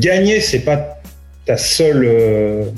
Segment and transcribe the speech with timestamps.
[0.00, 1.00] gagner, c'est pas
[1.46, 2.72] ta seule,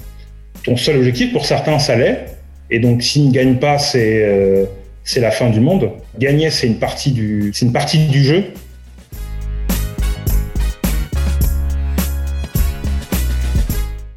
[0.65, 1.33] ton seul objectif.
[1.33, 2.27] Pour certains, ça l'est.
[2.71, 4.69] Et donc, s'ils ne gagnent pas, c'est
[5.05, 5.91] c'est la fin du monde.
[6.19, 7.53] Gagner, c'est une partie du
[8.25, 8.45] jeu.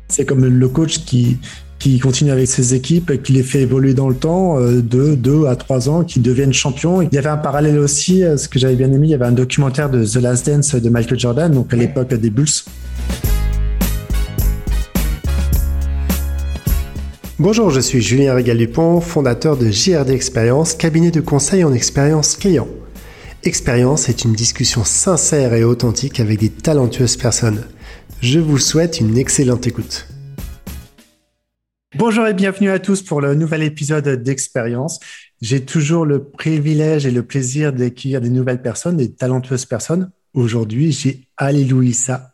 [0.08, 1.40] C'est comme le coach qui,
[1.86, 5.46] qui continue avec ses équipes qui les fait évoluer dans le temps, euh, de 2
[5.46, 7.04] à 3 ans, qui deviennent champions.
[7.04, 9.28] Il y avait un parallèle aussi, euh, ce que j'avais bien aimé, il y avait
[9.28, 12.48] un documentaire de The Last Dance de Michael Jordan, donc à l'époque des Bulls.
[17.38, 22.68] Bonjour, je suis Julien Régal-Dupont, fondateur de JRD Expérience, cabinet de conseil en expérience client.
[23.44, 27.62] Expérience est une discussion sincère et authentique avec des talentueuses personnes.
[28.22, 30.08] Je vous souhaite une excellente écoute.
[31.98, 35.00] Bonjour et bienvenue à tous pour le nouvel épisode d'Expérience.
[35.42, 40.12] J'ai toujours le privilège et le plaisir d'accueillir des nouvelles personnes, des talentueuses personnes.
[40.34, 42.34] Aujourd'hui, j'ai Alléluia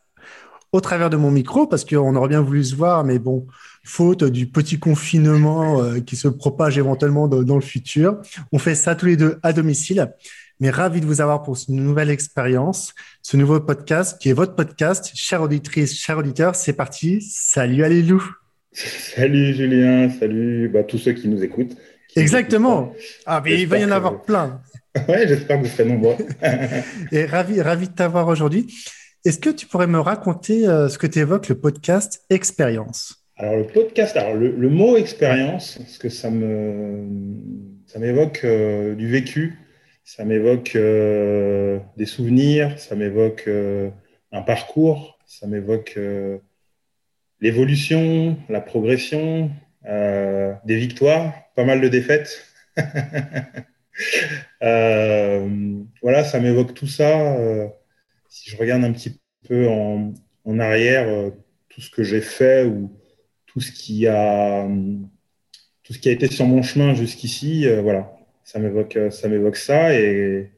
[0.72, 3.46] au travers de mon micro parce qu'on aurait bien voulu se voir, mais bon,
[3.84, 8.20] faute du petit confinement euh, qui se propage éventuellement dans le futur.
[8.52, 10.12] On fait ça tous les deux à domicile.
[10.60, 14.56] Mais ravi de vous avoir pour cette nouvelle expérience, ce nouveau podcast qui est votre
[14.56, 15.12] podcast.
[15.16, 17.22] Chère auditrice, chers auditeurs, c'est parti.
[17.22, 18.41] Salut Allélu.
[18.74, 21.76] Salut Julien, salut bah, tous ceux qui nous écoutent.
[22.16, 22.94] Exactement.
[23.26, 24.62] ah, mais il va y en avoir plein.
[25.08, 26.16] ouais, j'espère que vous serez nombreux.
[27.12, 28.74] Et ravi, ravi de t'avoir aujourd'hui.
[29.26, 33.26] Est-ce que tu pourrais me raconter euh, ce que tu évoques le podcast Expérience?
[33.36, 37.08] Alors le podcast, alors le, mot expérience, parce que ça me
[37.88, 39.58] ça m'évoque euh, du vécu,
[40.04, 43.50] ça m'évoque euh, des souvenirs, ça m'évoque
[44.32, 45.98] un parcours, ça m'évoque
[47.42, 49.52] l'évolution, la progression,
[49.84, 52.46] des victoires, pas mal de défaites.
[56.02, 57.36] voilà, ça m'évoque tout ça.
[58.30, 60.14] si je regarde un petit peu en,
[60.60, 61.32] arrière,
[61.70, 62.92] tout ce que j'ai fait ou
[63.52, 64.68] tout ce qui a
[66.12, 68.14] été sur mon chemin jusqu'ici, euh, voilà,
[68.44, 70.52] ça m'évoque ça et,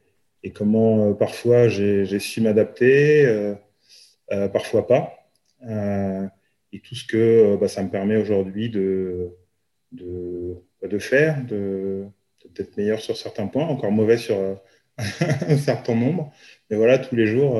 [0.54, 5.14] comment euh, parfois j'ai su m'adapter, euh, parfois pas,
[6.74, 9.30] et tout ce que bah, ça me permet aujourd'hui de,
[9.92, 12.06] de, bah, de faire, de
[12.42, 14.38] peut-être meilleur sur certains points, encore mauvais sur
[14.98, 16.34] un certain nombre,
[16.70, 17.58] mais voilà, tous les jours,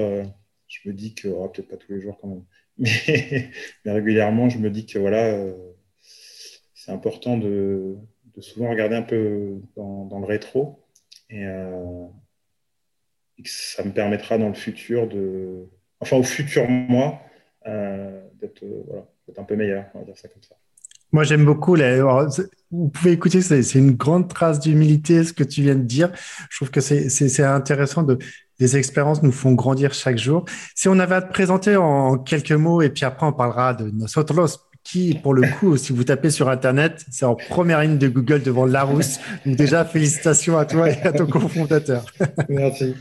[0.68, 2.44] je me dis que, oh, peut-être pas tous les jours quand même,
[2.78, 3.52] mais,
[3.86, 5.54] régulièrement, je me dis que voilà, euh,
[6.74, 7.98] c'est important de,
[8.40, 10.84] souvent regarder un peu dans, le rétro
[11.32, 12.08] euh,
[13.38, 15.70] et, que ça me permettra dans le futur de,
[16.00, 17.22] enfin au futur moi,
[17.68, 20.56] euh, d'être un peu meilleur, on va dire ça comme ça.
[21.12, 21.78] Moi, j'aime beaucoup.
[22.72, 26.12] vous pouvez écouter, c'est une grande trace d'humilité, ce que tu viens de dire.
[26.50, 28.18] Je trouve que c'est intéressant de,
[28.60, 30.46] les expériences nous font grandir chaque jour.
[30.76, 33.92] Si on avait à te présenter en quelques mots, et puis après on parlera de
[33.92, 38.08] nosotros, qui, pour le coup, si vous tapez sur Internet, c'est en première ligne de
[38.08, 39.20] Google devant Larousse.
[39.46, 42.06] Donc déjà, félicitations à toi et à ton cofondateur.
[42.50, 42.96] Merci.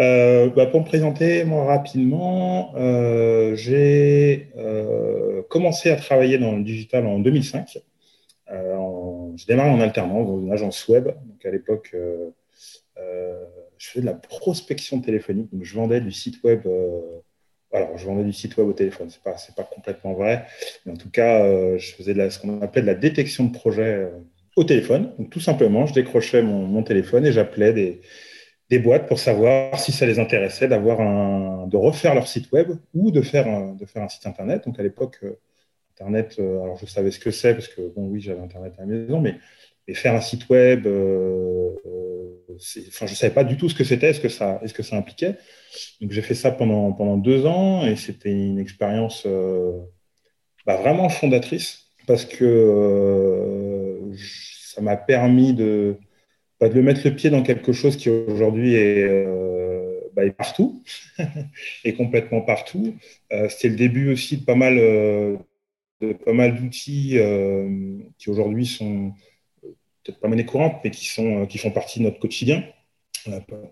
[0.00, 6.62] Euh, bah, pour me présenter, moi, rapidement, euh, j'ai euh, commencé à travailler dans le
[6.62, 7.78] digital en 2005.
[8.50, 11.06] En, je démarre en alternance dans une agence web.
[11.06, 11.94] Donc à l'époque,
[13.76, 15.52] je faisais de la prospection téléphonique.
[15.52, 16.62] Donc je vendais du site web
[17.72, 20.46] alors, je vendais du site web au téléphone, ce n'est pas, pas complètement vrai.
[20.86, 23.52] Mais en tout cas, euh, je faisais de ce qu'on appelait de la détection de
[23.52, 24.10] projet euh,
[24.56, 25.12] au téléphone.
[25.18, 28.00] Donc, tout simplement, je décrochais mon, téléphone et j'appelais des,
[28.70, 32.70] des, boîtes pour savoir si ça les intéressait d'avoir un, de refaire leur site web
[32.94, 34.64] ou de faire un, de faire un site Internet.
[34.64, 35.38] Donc, à l'époque, euh,
[35.94, 38.86] Internet, alors je savais ce que c'est parce que, bon, oui, j'avais Internet à la
[38.86, 39.34] maison, mais,
[39.86, 40.86] mais faire un site web,
[42.58, 44.96] je ne savais pas du tout ce que c'était, ce que ça, est-ce que ça
[44.96, 45.36] impliquait.
[46.00, 49.72] Donc j'ai fait ça pendant, pendant deux ans et c'était une expérience euh,
[50.66, 55.96] bah, vraiment fondatrice parce que euh, ça m'a permis de,
[56.60, 60.82] bah, de mettre le pied dans quelque chose qui aujourd'hui est, euh, bah, est, partout,
[61.84, 62.96] et complètement partout.
[63.48, 67.18] c'était le début aussi de pas mal, de pas mal d'outils
[68.18, 69.12] qui aujourd'hui sont
[70.08, 72.64] peut-être pas monnaie courante, mais qui, sont, qui font partie de notre quotidien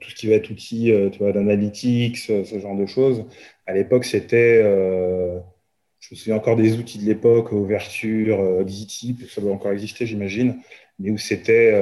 [0.00, 3.24] tout ce qui va être outils euh, d'analytics, ce genre de choses.
[3.66, 5.38] À l'époque, c'était, euh,
[6.00, 8.64] je me souviens encore des outils de l'époque, ouverture, euh,
[9.28, 10.56] ça doit encore exister, j'imagine,
[10.98, 11.74] mais où c'était,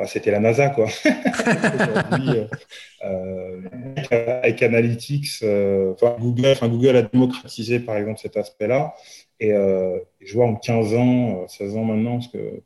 [0.00, 0.88] ah, c'était la NASA, quoi.
[4.10, 5.44] Avec Analytics,
[6.20, 8.94] Google, enfin, Google a démocratisé, par exemple, cet aspect-là.
[9.40, 12.62] Et, je vois en 15 ans, 16 ans maintenant, que,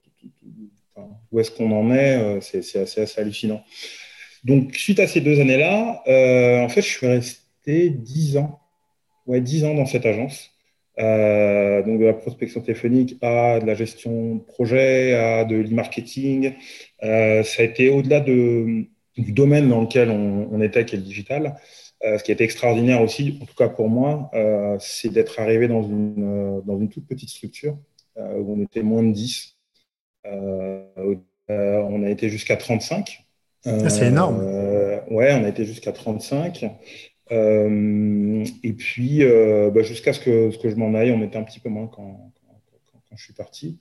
[1.30, 3.62] où est-ce qu'on en est, c'est assez, hallucinant.
[4.44, 8.62] Donc, suite à ces deux années-là, euh, en fait, je suis resté dix ans
[9.26, 10.50] ouais, 10 ans dans cette agence.
[10.98, 16.54] Euh, donc de la prospection téléphonique à de la gestion de projet, à de l'e-marketing.
[17.02, 18.84] Euh, ça a été au-delà de,
[19.16, 21.56] du domaine dans lequel on, était, qui est le digital.
[22.04, 25.68] Euh, ce qui été extraordinaire aussi, en tout cas pour moi, euh, c'est d'être arrivé
[25.68, 27.78] dans une, euh, dans une toute petite structure
[28.16, 29.51] où on était moins de 10.
[30.24, 33.24] On a été jusqu'à 35.
[33.64, 34.42] Ah, c'est énorme.
[35.10, 36.64] ouais, on a été jusqu'à 35.
[37.32, 41.38] Euh, et puis, euh, bah, jusqu'à ce que, ce que je m'en aille, on était
[41.38, 43.78] un petit peu moins quand, quand, quand je suis parti.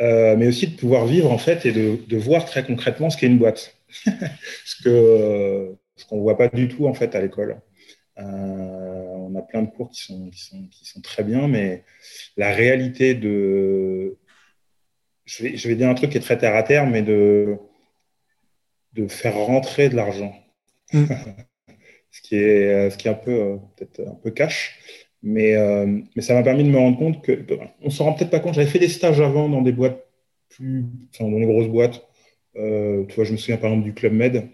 [0.00, 3.16] Euh, mais aussi de pouvoir vivre en fait et de, de voir très concrètement ce
[3.16, 3.76] qu'est une boîte.
[4.64, 7.58] ce que ce qu'on voit pas du tout en fait à l'école.
[8.16, 11.84] on a plein de cours qui sont, qui sont, qui sont très bien, mais
[12.36, 14.18] la réalité de.
[15.26, 17.56] Je vais, je vais dire un truc qui est très terre à terre, mais de,
[18.94, 20.34] de faire rentrer de l'argent.
[20.92, 21.04] Mm.
[22.10, 24.78] ce qui est, euh, ce qui est un peu, euh, peut-être un peu cash.
[25.22, 27.44] Mais, euh, mais ça m'a permis de me rendre compte que,
[27.82, 28.54] on s'en rend peut-être pas compte.
[28.54, 30.06] J'avais fait des stages avant dans des boîtes
[30.48, 30.84] plus,
[31.14, 32.06] enfin, dans des grosses boîtes.
[32.54, 34.48] tu vois, je me souviens par exemple du Club Med,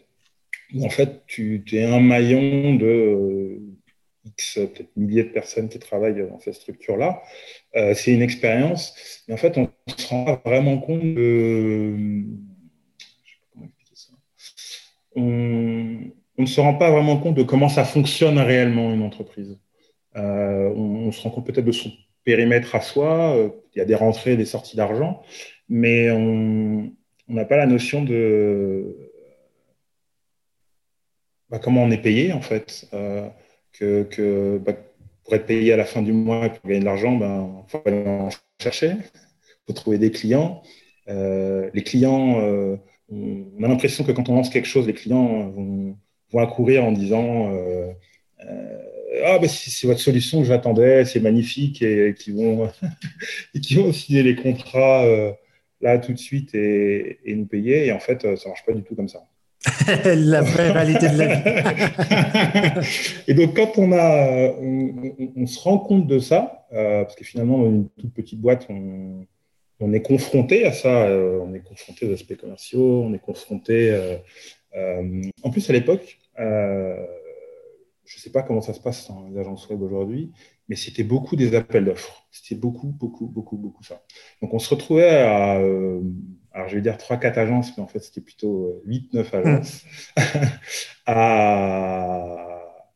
[0.75, 3.61] où en fait, tu, es un maillon de
[4.25, 7.23] X, peut-être milliers de personnes qui travaillent dans cette structure-là.
[7.95, 9.25] c'est une expérience.
[9.27, 11.97] Mais en fait, on se rend pas vraiment compte de.
[12.97, 14.13] Je sais pas comment expliquer ça.
[15.17, 19.59] On, ne se rend pas vraiment compte de comment ça fonctionne réellement une entreprise.
[20.17, 21.91] Euh, on, se rend compte peut-être de son
[22.25, 25.23] périmètre à soi, euh, il y a des rentrées, des sorties d'argent,
[25.69, 26.93] mais on
[27.29, 29.11] n'a pas la notion de
[31.49, 32.89] bah, comment on est payé en fait.
[32.93, 33.29] Euh,
[33.73, 34.75] que, bah,
[35.25, 37.65] pour être payé à la fin du mois et pour gagner de l'argent, il ben,
[37.69, 38.29] faut aller en
[38.61, 40.63] chercher, il faut trouver des clients.
[41.07, 42.41] les clients,
[43.11, 45.97] on a l'impression que quand on lance quelque chose, les clients vont
[46.33, 47.93] vont accourir en disant euh,
[48.49, 48.79] euh,
[49.25, 52.71] ah ben c'est votre solution que j'attendais, c'est magnifique et, qui vont
[53.55, 55.33] et qui vont signer les contrats euh,
[55.81, 58.95] là tout de suite et, nous payer et en fait ça marche pas du tout
[58.95, 59.25] comme ça.
[60.05, 62.87] la vraie réalité de la vie.
[63.29, 64.53] et donc quand on a
[65.37, 69.93] on, se rend compte de ça parce que finalement dans une toute petite boîte on,
[69.93, 73.97] est confronté à ça, on est confronté aux aspects commerciaux, on est confronté
[74.75, 77.07] en plus à l'époque euh,
[78.05, 80.33] je ne sais pas comment ça se passe dans les agences web aujourd'hui,
[80.69, 82.27] mais c'était beaucoup des appels d'offres.
[82.31, 84.03] C'était beaucoup, beaucoup, beaucoup, beaucoup ça.
[84.41, 86.01] Donc on se retrouvait à, euh,
[86.55, 89.85] alors je vais dire 3-4 agences, mais en fait c'était plutôt 8-9 euh, agences,
[91.07, 92.37] à,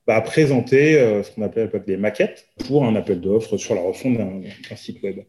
[0.07, 3.81] bah, présenter ce qu'on appelait à l'époque des maquettes pour un appel d'offres sur la
[3.81, 5.21] refonte d'un site web.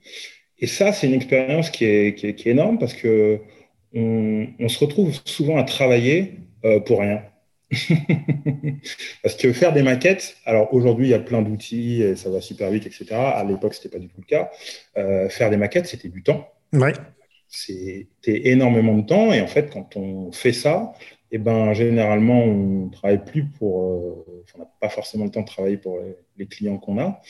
[0.60, 3.40] Et ça, c'est une expérience qui est, qui, est, qui est, énorme parce que
[3.94, 6.36] on, on, se retrouve souvent à travailler
[6.86, 7.22] pour rien.
[9.24, 12.40] Parce que faire des maquettes, alors aujourd'hui il y a plein d'outils et ça va
[12.40, 13.08] super vite, etc.
[13.12, 14.52] À l'époque c'était pas du tout le cas.
[14.98, 16.50] Euh, faire des maquettes c'était du temps.
[16.74, 16.94] Ouais.
[17.50, 20.94] C'était énormément de temps et en fait quand on fait ça,
[21.32, 25.48] eh ben généralement on travaille plus pour, euh, on n'a pas forcément le temps de
[25.48, 26.00] travailler pour
[26.38, 27.22] les, clients qu'on a.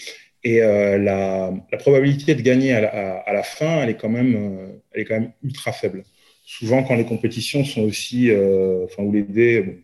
[0.44, 4.10] Et euh, la, la, probabilité de gagner à la, à, la, fin, elle est quand
[4.10, 6.04] même, elle est quand même ultra faible.
[6.46, 9.84] Souvent quand les compétitions sont aussi, enfin où les dés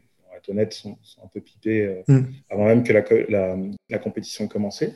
[0.49, 2.25] honnête, sont, un peu pipés euh, mm.
[2.49, 3.57] avant même que la,
[3.89, 4.93] la, compétition ait commencé.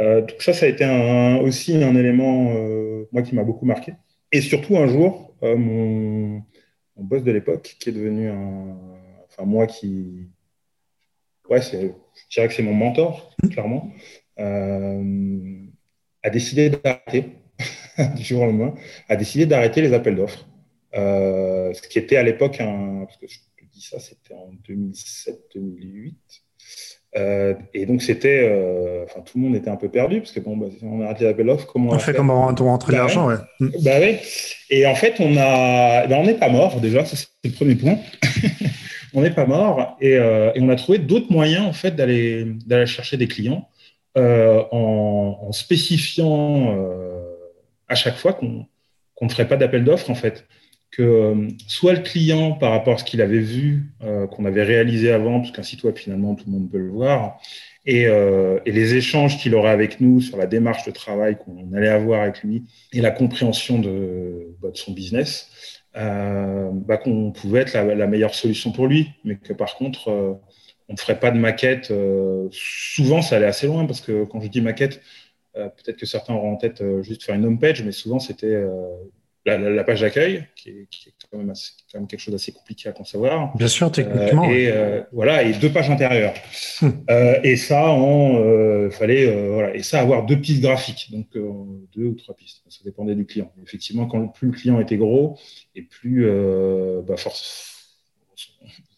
[0.00, 3.66] Euh, donc ça, ça a été un, aussi un élément, euh, moi, qui m'a beaucoup
[3.66, 3.92] marqué.
[4.32, 6.42] Et surtout, un jour, mon,
[6.96, 8.76] mon, boss de l'époque, qui est devenu un...
[9.28, 10.28] Enfin, moi qui...
[11.48, 11.92] Ouais, je
[12.30, 13.48] dirais que c'est mon mentor, mm.
[13.50, 13.92] clairement,
[14.38, 17.32] a décidé d'arrêter,
[18.16, 18.74] du jour au lendemain,
[19.08, 20.46] a décidé d'arrêter les appels d'offres.
[20.92, 23.04] ce qui était à l'époque un...
[23.06, 23.26] Parce que
[23.80, 26.14] ça, c'était en 2007-2008.
[27.16, 28.48] Euh, et donc, c'était.
[28.50, 31.06] Euh, enfin, tout le monde était un peu perdu, parce que bon, bah, on a
[31.06, 33.36] arrêté l'appel offre, comment on, fait comment on rentre bah l'argent, ouais.
[33.60, 34.16] Bah oui.
[34.70, 36.06] Et en fait, on a.
[36.06, 37.98] Bah, on n'est pas mort, déjà, ça, c'est le premier point.
[39.14, 42.86] on n'est pas mort, et, euh, et, on a trouvé d'autres moyens, en fait, d'aller
[42.86, 43.68] chercher des clients
[44.16, 46.74] en, en, spécifiant
[47.88, 48.66] à chaque fois qu'on
[49.20, 50.46] ne ferait pas d'appel d'offres, en fait
[51.02, 55.10] euh, soit le client, par rapport à ce qu'il avait vu, euh, qu'on avait réalisé
[55.12, 57.40] avant, parce qu'un site web, finalement, tout le monde peut le voir,
[57.84, 61.72] et, euh, et les échanges qu'il aurait avec nous sur la démarche de travail qu'on
[61.74, 65.50] allait avoir avec lui, et la compréhension de, bah, son business,
[65.94, 70.08] bah, qu'on pouvait être la, la, meilleure solution pour lui, mais que par contre,
[70.88, 71.92] on ne ferait pas de maquette.
[72.50, 75.00] souvent, ça allait assez loin, parce que quand je dis maquette,
[75.54, 78.62] peut-être que certains auront en tête juste faire une home page, mais souvent, c'était
[79.46, 80.88] la, page d'accueil, qui, est,
[81.30, 81.52] quand même,
[81.92, 83.56] quand même quelque chose d'assez compliqué à concevoir.
[83.56, 84.50] Bien sûr, techniquement.
[84.50, 84.72] et
[85.12, 86.34] voilà, et deux pages intérieures.
[86.82, 86.90] Hmm.
[87.44, 87.96] et ça,
[88.90, 91.26] fallait voilà, et ça avoir deux pistes graphiques, donc
[91.94, 92.62] deux ou trois pistes.
[92.68, 93.52] Ça dépendait du client.
[93.62, 95.38] Effectivement, quand plus le client était gros
[95.74, 96.28] et plus
[97.06, 97.76] bah, force,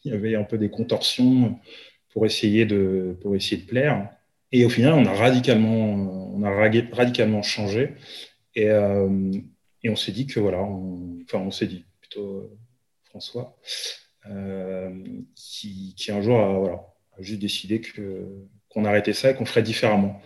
[0.05, 1.59] il y avait un peu des contorsions
[2.13, 4.09] pour essayer de pour essayer de plaire.
[4.51, 5.93] Et au final, on a radicalement,
[6.35, 7.95] on a radicalement changé.
[8.55, 9.31] Et, euh,
[9.83, 12.59] et on s'est dit que voilà, enfin, on s'est dit plutôt euh,
[13.05, 13.57] François,
[14.31, 14.91] euh,
[15.35, 16.87] qui, un jour a, voilà,
[17.19, 17.81] a juste décidé
[18.69, 20.21] qu'on arrêtait ça et qu'on ferait différemment.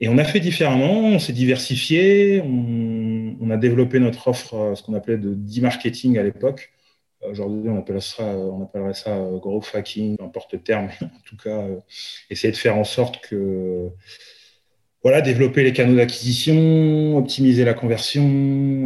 [0.00, 4.94] Et on a fait différemment, on s'est diversifié, on, a développé notre offre, ce qu'on
[4.94, 6.72] appelait de e-marketing à l'époque,
[7.22, 11.80] Aujourd'hui, on, on appellerait ça euh, growth hacking, n'importe terme, en tout cas, euh,
[12.30, 13.90] essayer de faire en sorte que,
[15.06, 18.24] voilà, développer les canaux d'acquisition, optimiser la conversion,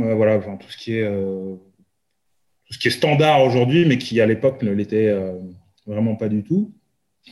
[0.04, 0.92] euh, voilà, enfin, tout ce qui
[2.88, 5.10] est standard aujourd'hui, mais qui à l'époque ne l'était
[5.86, 6.72] vraiment pas du tout.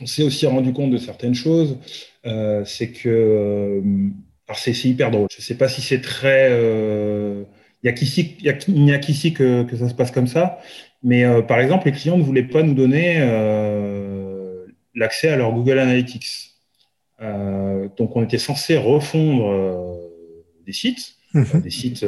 [0.01, 1.77] On s'est aussi rendu compte de certaines choses,
[2.65, 3.81] c'est que,
[4.47, 5.27] alors c'est hyper drôle.
[5.31, 6.49] Je ne sais pas si c'est très
[7.83, 10.59] il n'y a qu'ici que, ça se passe comme ça.
[11.03, 14.65] Mais euh, par exemple, les clients ne voulaient pas nous donner euh,
[14.95, 16.55] l'accès à leur Google Analytics.
[17.21, 19.87] Euh, donc, on était censé refondre
[20.65, 21.61] des sites, mhm.
[21.61, 22.05] des sites,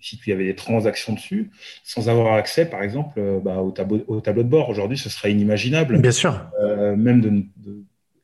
[0.00, 1.50] sites où il y avait des transactions dessus,
[1.82, 4.68] sans avoir accès, par exemple, bah, au, tableau, au tableau de bord.
[4.68, 6.00] Aujourd'hui, ce serait inimaginable.
[6.00, 6.46] Bien sûr.
[6.96, 7.44] même de,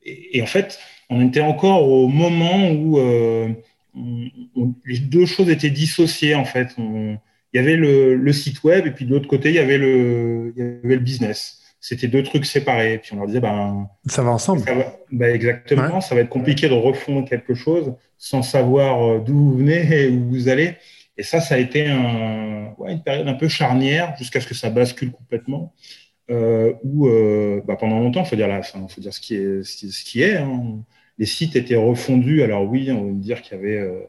[0.05, 0.79] Et, en fait,
[1.09, 2.99] on était encore au moment où
[4.85, 6.75] les deux choses étaient dissociées, en fait.
[6.79, 7.19] On,
[7.53, 10.53] il y avait le, site web et puis de l'autre côté, il y avait le,
[10.57, 11.60] il y avait le business.
[11.81, 12.99] C'était deux trucs séparés.
[12.99, 14.63] Puis on leur disait, ben, ça va ensemble.
[15.11, 19.57] ben exactement, ça va être compliqué de refondre quelque chose sans savoir euh, d'où vous
[19.57, 20.77] venez et où vous allez.
[21.17, 24.55] Et ça, ça a été un, ouais, une période un peu charnière jusqu'à ce que
[24.55, 25.75] ça bascule complètement.
[26.31, 29.65] Euh, où euh, bah, pendant longtemps, il faut dire, là, faut dire ce qui est.
[29.65, 30.85] Ce qui est hein.
[31.19, 32.43] Les sites étaient refondus.
[32.43, 33.79] Alors oui, on va me dire qu'il y avait.
[33.79, 34.01] Euh,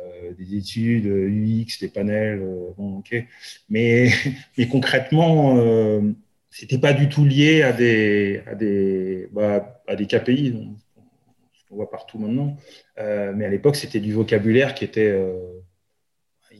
[0.00, 3.24] euh, des études UX, des panels, euh, bon, ok.
[3.68, 4.10] Mais,
[4.58, 6.00] mais concrètement, euh,
[6.50, 10.54] c'était pas du tout lié à des, à des, bah, à des KPI,
[11.54, 12.56] ce qu'on voit partout maintenant.
[12.96, 15.14] mais à l'époque, c'était du vocabulaire qui était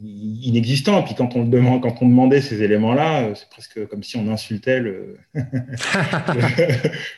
[0.00, 1.00] inexistant.
[1.00, 4.28] Et puis quand on, demande, quand on demandait ces éléments-là, c'est presque comme si on
[4.28, 5.18] insultait le,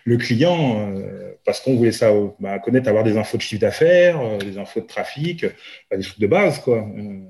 [0.05, 0.95] le, client
[1.45, 4.81] parce qu'on voulait ça, bah, connaître, avoir des infos de chiffre d'affaires, euh, des infos
[4.81, 5.45] de trafic,
[5.91, 6.79] bah, des trucs de base, quoi.
[6.79, 7.21] Euh,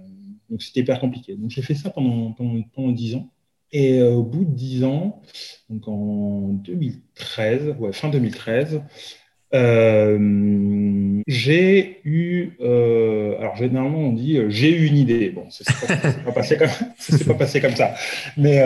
[0.49, 1.37] donc c'était hyper compliqué.
[1.37, 3.31] Donc j'ai fait ça pendant, pendant, 10 ans.
[3.73, 5.23] Et euh, au bout de 10 ans,
[5.69, 8.83] donc en 2013, ouais, fin 2013,
[11.27, 15.31] j'ai eu, alors généralement on dit j'ai eu une idée.
[15.31, 15.87] Bon, ça s'est
[16.25, 16.69] pas, passé comme,
[17.27, 17.95] pas passé comme ça.
[18.37, 18.61] Mais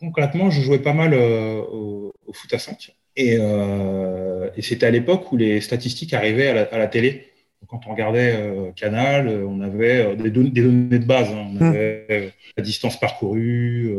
[0.00, 2.94] concrètement, je jouais pas mal au, au, foot à 5.
[3.18, 7.28] Euh, et, c'était à l'époque où les statistiques arrivaient à la, télé.
[7.68, 11.30] Quand on regardait euh, Canal, euh, on avait des, données, de base.
[11.30, 11.46] Hein.
[11.48, 11.62] On mmh.
[11.62, 13.94] avait la distance parcourue,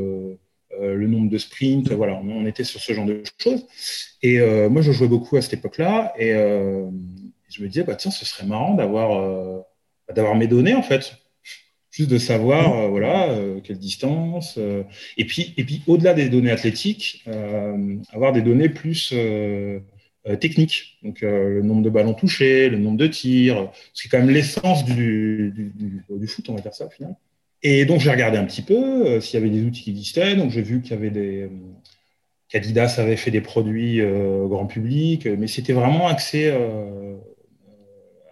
[0.80, 1.92] le nombre de sprints.
[1.92, 3.66] Voilà, on, était sur ce genre de choses.
[4.22, 6.14] Et moi, je jouais beaucoup à cette époque-là.
[6.18, 9.64] Et je me disais, bah, tiens, ce serait marrant d'avoir
[10.14, 11.18] d'avoir mes données, en fait
[11.98, 14.84] juste de savoir euh, voilà euh, quelle distance euh,
[15.18, 17.26] et puis et puis au-delà des données athlétiques
[18.14, 19.14] avoir des données plus
[20.40, 24.84] techniques donc le nombre de ballons touchés le nombre de tirs c'est quand même l'essence
[24.84, 27.16] du, du, foot on va dire ça au final.
[27.64, 30.36] Et donc j'ai regardé un petit peu s'il y avait des outils qui existaient.
[30.36, 31.50] Donc j'ai vu qu'il y avait des
[32.50, 34.02] qu'Adidas avait fait des produits
[34.48, 36.52] grand public mais c'était vraiment axé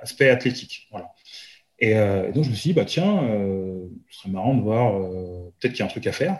[0.05, 0.87] aspect athlétique.
[0.91, 1.07] Voilà.
[1.83, 4.95] Euh, et, donc, je me suis dit, bah, tiens, euh, ce serait marrant de voir,
[4.95, 6.37] euh, peut-être qu'il y a un truc à faire.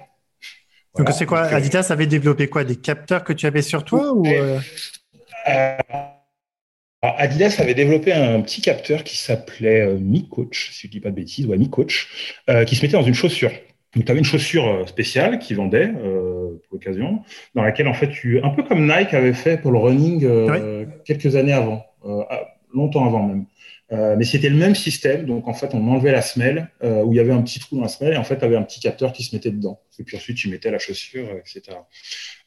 [0.98, 2.64] Donc, c'est quoi Adidas avait développé quoi?
[2.64, 4.26] Des capteurs que tu avais sur toi ou
[7.02, 11.12] Adidas avait développé un petit capteur qui s'appelait Mi Coach, si je ne dis pas
[11.12, 13.52] de bêtises, ouais, Mi Coach, qui se mettait dans une chaussure.
[13.96, 17.22] Donc, tu avais une chaussure spéciale qui vendait pour l'occasion,
[17.54, 20.28] dans laquelle, en fait, tu, un peu comme Nike avait fait pour le running
[21.06, 21.86] quelques années avant,
[22.74, 23.46] longtemps avant même.
[23.92, 25.26] Euh, mais c'était le même système.
[25.26, 27.76] Donc, en fait, on enlevait la semelle euh, où il y avait un petit trou
[27.76, 29.80] dans la semelle et en fait, tu avais un petit capteur qui se mettait dedans.
[30.00, 31.78] Et puis ensuite, tu mettais la chaussure, etc.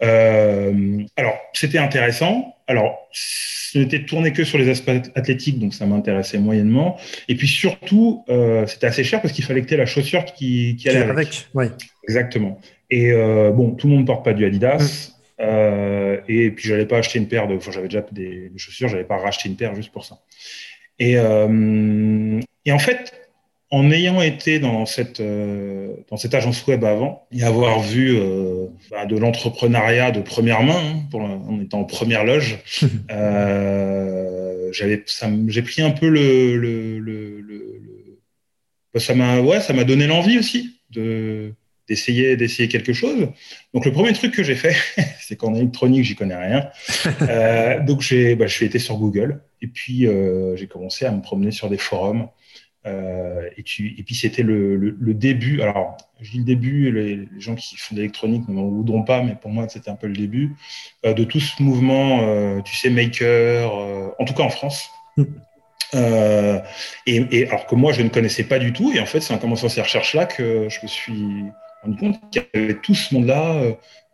[0.03, 2.57] Euh, alors, c'était intéressant.
[2.67, 6.99] Alors, ce n'était tourné que sur les aspects athlétiques, donc ça m'intéressait moyennement.
[7.29, 8.25] Et puis surtout,
[8.67, 11.49] c'était assez cher parce qu'il fallait que tu aies la chaussure qui, qui allait avec.
[11.55, 11.73] avec.
[12.03, 12.61] Exactement.
[12.91, 15.13] Et bon, tout le monde ne porte pas du Adidas.
[15.39, 15.45] Mm.
[16.29, 17.57] et puis, j'allais pas acheter une paire de.
[17.57, 20.19] Enfin, j'avais déjà des, des chaussures, j'allais pas racheter une paire juste pour ça.
[20.99, 23.29] Et, euh, et en fait,
[23.71, 28.67] en ayant été dans cette, euh, dans cette agence web avant et avoir vu euh,
[28.91, 32.59] bah, de l'entrepreneuriat de première main, hein, pour, en étant en première loge,
[33.11, 37.81] euh, j'ai pris un peu le, le, le, le
[38.95, 41.53] bah, ça m'a ouais, ça m'a donné l'envie aussi de
[41.89, 43.29] d'essayer d'essayer quelque chose.
[43.75, 44.77] Donc le premier truc que j'ai fait,
[45.21, 46.69] c'est qu'en électronique, j'y connais rien.
[47.23, 51.11] euh, donc j'ai bah, je suis été sur Google et puis euh, j'ai commencé à
[51.11, 52.29] me promener sur des forums
[52.87, 55.61] euh, et, tu, et, puis c'était le, le, début.
[55.63, 59.23] Alors, je dis le début, les, gens qui font de l'électronique ne m'en voudront pas,
[59.23, 60.55] mais pour moi, c'était un peu le début
[61.05, 63.73] euh, de tout ce mouvement, euh, tu sais, maker,
[64.19, 64.91] en tout cas en France.
[65.17, 65.25] Mm.
[67.07, 68.93] Et, et, alors que moi, je ne connaissais pas du tout.
[68.93, 71.45] Et en fait, c'est en commençant ces recherches-là que je me suis
[71.97, 73.63] compte qu'il y avait tout ce monde-là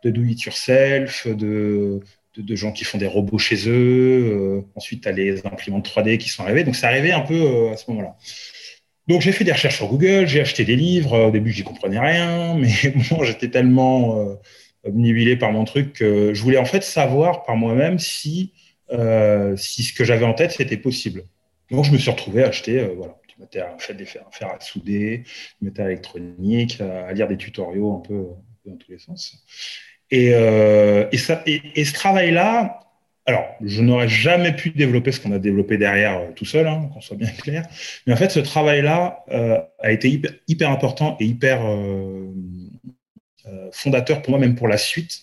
[0.03, 1.99] de do it yourself, de,
[2.37, 4.63] de, gens qui font des robots chez eux.
[4.75, 6.63] ensuite, tu as les imprimantes 3D qui sont arrivées.
[6.63, 8.15] Donc, c'est arrivé un peu à ce moment-là.
[9.07, 11.27] Donc j'ai fait des recherches sur Google, j'ai acheté des livres.
[11.27, 14.35] Au début, j'y comprenais rien, mais bon, j'étais tellement euh,
[14.83, 18.51] obnubilé par mon truc que je voulais en fait savoir par moi-même si
[18.91, 21.23] euh, si ce que j'avais en tête c'était possible.
[21.71, 24.25] Donc je me suis retrouvé à acheter, euh, voilà, tu mettais à faire des fers,
[24.41, 25.23] à souder,
[25.61, 28.27] du métal électronique, à, lire des tutoriaux un peu,
[28.65, 29.43] dans tous les sens.
[30.11, 32.79] Et, euh, ça, et, ce travail-là,
[33.25, 36.89] alors, je n'aurais jamais pu développer ce qu'on a développé derrière euh, tout seul, hein,
[36.93, 37.67] qu'on soit bien clair.
[38.05, 41.61] Mais en fait, ce travail-là euh, a été hyper, important et hyper
[43.71, 45.21] fondateur pour moi, même pour la suite,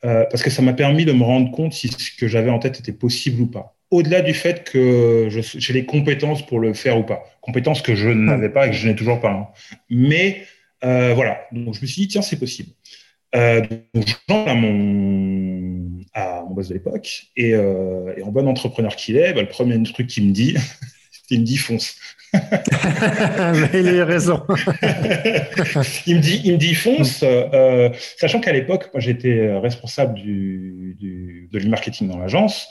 [0.00, 2.80] parce que ça m'a permis de me rendre compte si ce que j'avais en tête
[2.80, 3.76] était possible ou pas.
[3.92, 8.08] Au-delà du fait que j'ai les compétences pour le faire ou pas, compétences que je
[8.08, 9.30] n'avais pas et que je n'ai toujours pas.
[9.30, 9.48] Hein.
[9.90, 10.42] Mais
[10.82, 12.70] voilà, donc je me suis dit tiens, c'est possible.
[13.32, 15.82] donc, à mon
[16.14, 17.24] à mon boss de l'époque.
[17.36, 20.54] Et, euh, et, en bon entrepreneur qu'il est, bah, le premier truc qu'il me dit,
[21.30, 21.96] il me dit fonce.
[23.74, 24.42] Il a raison.
[26.06, 30.96] il, me dit, il me dit fonce, euh, sachant qu'à l'époque, moi j'étais responsable du,
[30.98, 32.68] du, de l'e-marketing dans l'agence.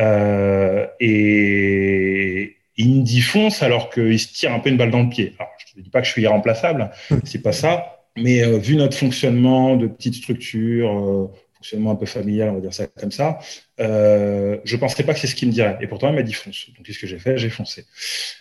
[0.00, 5.02] Euh, et il me dit fonce alors qu'il se tire un peu une balle dans
[5.02, 5.34] le pied.
[5.38, 6.90] Alors, je ne dis pas que je suis irremplaçable,
[7.24, 7.94] c'est pas ça.
[8.16, 12.60] Mais euh, vu notre fonctionnement de petite structure, euh, fonctionnement un peu familial, on va
[12.60, 13.38] dire ça comme ça,
[13.80, 15.76] euh, je ne pensais pas que c'est ce qu'il me dirait.
[15.80, 16.70] Et pourtant, il m'a dit fonce.
[16.76, 17.36] Donc, qu'est-ce que j'ai fait?
[17.36, 17.84] J'ai foncé.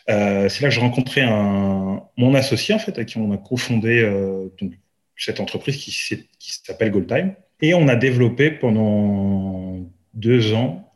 [0.10, 3.38] Euh, c'est là que j'ai rencontré un, mon associé, en fait, avec qui on a
[3.38, 4.74] cofondé euh, donc,
[5.15, 7.34] cette entreprise qui, qui s'appelle Goldtime.
[7.62, 9.80] Et on a développé pendant
[10.13, 10.87] deux ans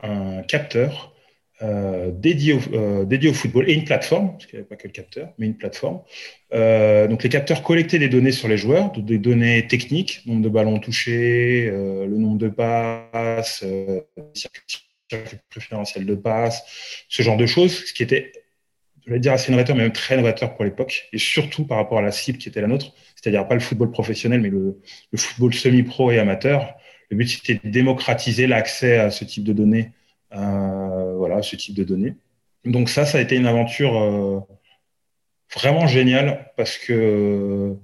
[0.00, 1.14] un capteur
[1.62, 4.74] euh, dédié, au, euh, dédié, au, football et une plateforme, parce qu'il n'y avait pas
[4.74, 6.00] que le capteur, mais une plateforme.
[6.52, 10.48] Euh, donc les capteurs collectaient des données sur les joueurs, des données techniques, nombre de
[10.48, 13.64] ballons touchés, le nombre de passes,
[14.34, 14.78] circuit
[15.48, 16.64] préférentiel de passes,
[17.08, 18.32] ce genre de choses, ce qui était,
[19.06, 21.98] je vais dire, assez novateur, mais même très novateur pour l'époque, et surtout par rapport
[21.98, 24.76] à la cible qui était la nôtre, c'est-à-dire pas le football professionnel, mais le
[25.16, 26.74] football semi-pro et amateur.
[27.14, 29.92] Le but, c'était de démocratiser l'accès à ce type de données
[30.34, 32.14] euh, voilà, ce type de données.
[32.64, 34.40] Donc ça, ça a été une aventure euh,
[35.54, 37.76] vraiment géniale parce que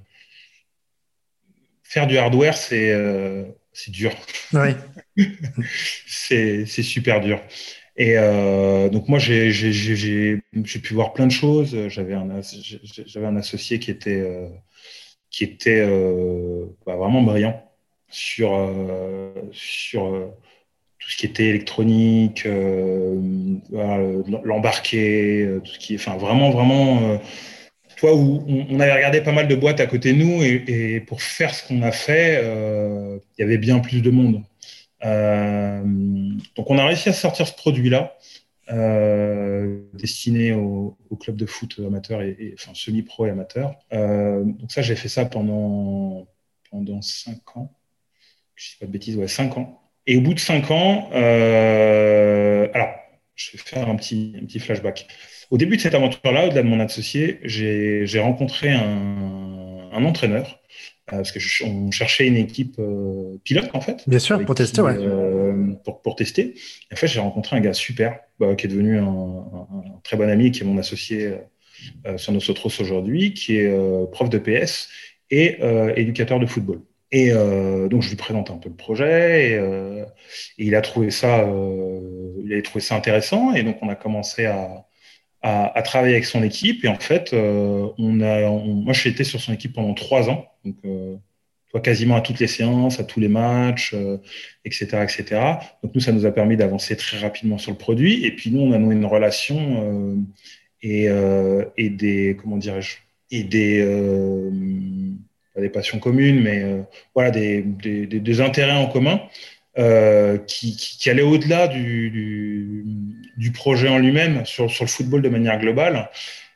[1.85, 3.45] faire du hardware, c'est euh,
[3.87, 4.13] dur.
[4.53, 4.71] Oui.
[6.09, 7.41] c'est super dur.
[7.97, 10.41] Et euh, donc moi, j'ai
[10.83, 11.89] pu voir plein de choses.
[11.89, 14.49] J'avais un, un associé qui était, euh,
[15.31, 17.70] qui était euh, bah, vraiment brillant
[18.11, 18.71] sur,
[19.53, 20.33] sur
[21.01, 23.19] tout ce qui était électronique, euh,
[24.45, 27.17] l'embarqué, euh, tout ce qui, enfin vraiment, vraiment, euh,
[27.97, 31.23] toi où on, avait regardé pas mal de boîtes à côté de nous et, pour
[31.23, 34.43] faire ce qu'on a fait, euh, il y avait bien plus de monde.
[35.05, 35.83] Euh,
[36.55, 38.17] donc on a réussi à sortir ce produit-là,
[39.95, 43.75] destiné au, au, club de foot amateur et, et enfin semi-pro et amateur.
[43.91, 46.29] donc ça, j'ai fait ça pendant
[46.71, 47.73] pendant cinq ans.
[48.61, 49.81] Je sais pas de bêtises, ouais, cinq ans.
[50.07, 52.91] Et au bout de cinq ans, euh, alors,
[53.35, 55.07] je vais faire un petit, un petit flashback.
[55.51, 60.61] Au début de cette aventure-là, au-delà de mon associé, j'ai rencontré un, un entraîneur
[61.11, 64.07] euh, parce que on cherchait une équipe euh, pilote en fait.
[64.07, 64.95] Bien sûr, pour tester, ouais.
[65.83, 66.53] Pour, pour tester.
[66.91, 70.19] Et en fait, j'ai rencontré un gars super bah, qui est devenu un, un, très
[70.19, 71.33] bon ami, qui est mon associé
[72.19, 73.75] sur Nosotros aujourd'hui, qui est
[74.13, 74.91] prof de PS
[75.31, 75.57] et
[75.97, 76.83] éducateur de football.
[77.13, 80.05] Et euh, donc, je lui présente un peu le projet et, euh,
[80.59, 82.01] il a trouvé ça, euh,
[82.45, 83.53] il a trouvé ça intéressant.
[83.55, 84.87] Et donc, on a commencé à,
[85.43, 86.85] à, à travailler avec son équipe.
[86.85, 90.31] Et en fait, euh, on a, on, moi, j'ai été sur son équipe pendant trois
[90.31, 90.47] ans.
[90.65, 91.17] Donc, euh,
[91.71, 93.95] toi, quasiment à toutes les séances, à tous les matchs,
[94.65, 95.25] etc., euh, etc.
[95.83, 98.25] Donc, nous, ça nous a permis d'avancer très rapidement sur le produit.
[98.25, 100.25] Et puis, nous, on a noué une relation
[100.83, 101.09] et,
[101.77, 102.97] et des, comment dirais-je,
[103.31, 103.85] et des,
[105.55, 106.65] pas des passions communes, mais
[107.15, 109.21] voilà, des, des, des, intérêts en commun.
[110.47, 112.85] qui, qui, allaient au-delà du,
[113.37, 116.11] du, projet en lui-même sur, sur, le football de manière globale.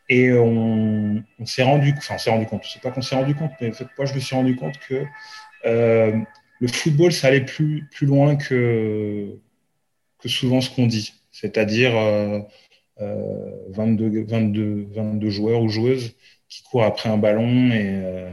[0.09, 3.53] Et on, s'est rendu, enfin, on s'est rendu compte, c'est pas qu'on s'est rendu compte,
[3.61, 5.05] mais en fait, moi, je me suis rendu compte que
[5.67, 6.13] euh,
[6.61, 9.39] le football, ça allait plus, plus loin que,
[10.19, 11.15] que souvent ce qu'on dit.
[11.33, 12.41] C'est-à-dire euh,
[13.01, 16.15] euh, 22, 22, 22 joueurs ou joueuses
[16.49, 18.31] qui courent après un ballon et, euh,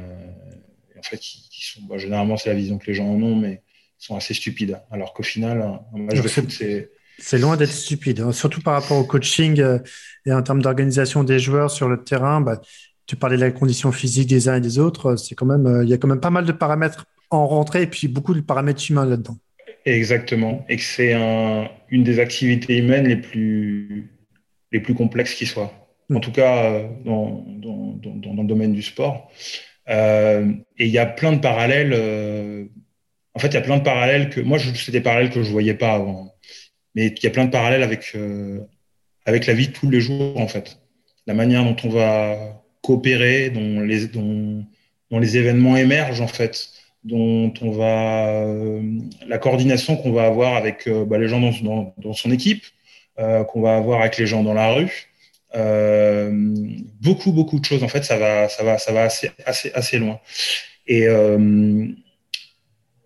[1.07, 3.61] en fait, qui, sont, bah, généralement, c'est la vision que les gens en ont, mais
[3.99, 4.79] ils sont assez stupides.
[4.91, 5.61] Alors qu'au final,
[5.93, 8.31] un match de foot, c'est c'est loin d'être stupide, hein.
[8.31, 9.77] surtout par rapport au coaching euh,
[10.25, 12.41] et en termes d'organisation des joueurs sur le terrain.
[12.41, 12.59] Bah,
[13.05, 15.15] tu parlais de la condition physique des uns et des autres.
[15.17, 17.83] C'est quand même, euh, il y a quand même pas mal de paramètres en rentrée
[17.83, 19.37] et puis beaucoup de paramètres humains là-dedans.
[19.85, 21.13] Exactement, et que c'est
[21.89, 24.11] une des activités humaines les plus,
[24.71, 25.71] les plus complexes qui soient.
[26.13, 29.31] En tout cas, euh, dans, dans, dans, le domaine du sport.
[29.87, 31.93] Et il y a plein de parallèles.
[33.33, 35.51] en fait, il y a plein de parallèles que moi, c'est des parallèles que je
[35.51, 36.31] voyais pas avant
[36.95, 38.59] mais il y a plein de parallèles avec, euh,
[39.25, 40.79] avec la vie de tous les jours, en fait.
[41.27, 44.65] La manière dont on va coopérer, dont les, dont,
[45.09, 46.69] dont les événements émergent, en fait,
[47.03, 48.27] dont on va.
[48.45, 48.81] Euh,
[49.27, 52.65] la coordination qu'on va avoir avec euh, bah, les gens dans, dans son équipe,
[53.49, 55.10] qu'on va avoir avec les gens dans la rue.
[55.53, 59.97] Beaucoup, beaucoup de choses, en fait, ça va, ça va, ça va assez, assez, assez
[59.97, 60.19] loin.
[60.87, 61.07] Et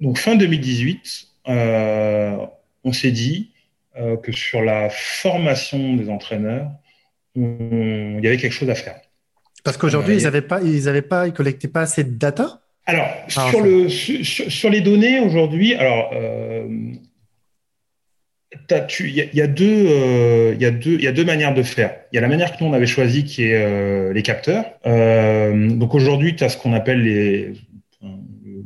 [0.02, 3.52] donc, fin 2018, on s'est dit,
[3.98, 6.70] euh, que sur la formation des entraîneurs,
[7.34, 9.00] il y avait quelque chose à faire.
[9.64, 12.60] Parce qu'aujourd'hui, ils n'avaient pas, ils avaient pas, ils collectaient pas assez de data?
[12.86, 16.68] Alors ah, sur le sur, sur, les données aujourd'hui, alors euh,
[19.00, 21.64] il y, y, a deux euh, y a deux il y a deux manières de
[21.64, 21.96] faire.
[22.12, 24.66] Il y a la manière que nous on avait choisi qui est euh, les capteurs.
[24.86, 27.54] Euh, donc aujourd'hui, tu as ce qu'on appelle les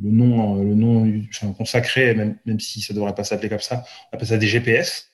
[0.02, 3.84] le nom le nom enfin, consacré même même si ça devrait pas s'appeler comme ça,
[4.12, 5.10] on appelle ça des GPS.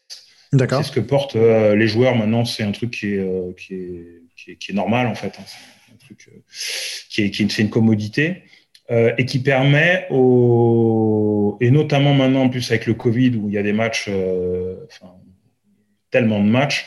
[0.53, 0.83] D'accord.
[0.83, 2.45] C'est ce que portent euh, les joueurs maintenant.
[2.45, 5.35] C'est un truc qui est, qui est, qui, est, qui, est, normal en fait.
[5.39, 5.45] Hein.
[5.47, 6.29] C'est un truc
[7.11, 8.45] qui est, qui est une commodité
[8.89, 13.59] et qui permet aux et notamment maintenant en plus avec le Covid où il y
[13.59, 15.13] a des matchs, enfin,
[16.11, 16.87] tellement de matchs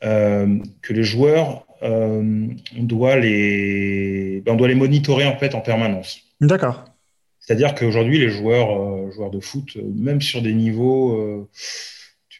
[0.00, 6.20] que les joueurs on doit les ben, on doit les monitorer en fait en permanence.
[6.40, 6.84] D'accord.
[7.40, 11.48] C'est-à-dire qu'aujourd'hui les joueurs joueurs de foot même sur des niveaux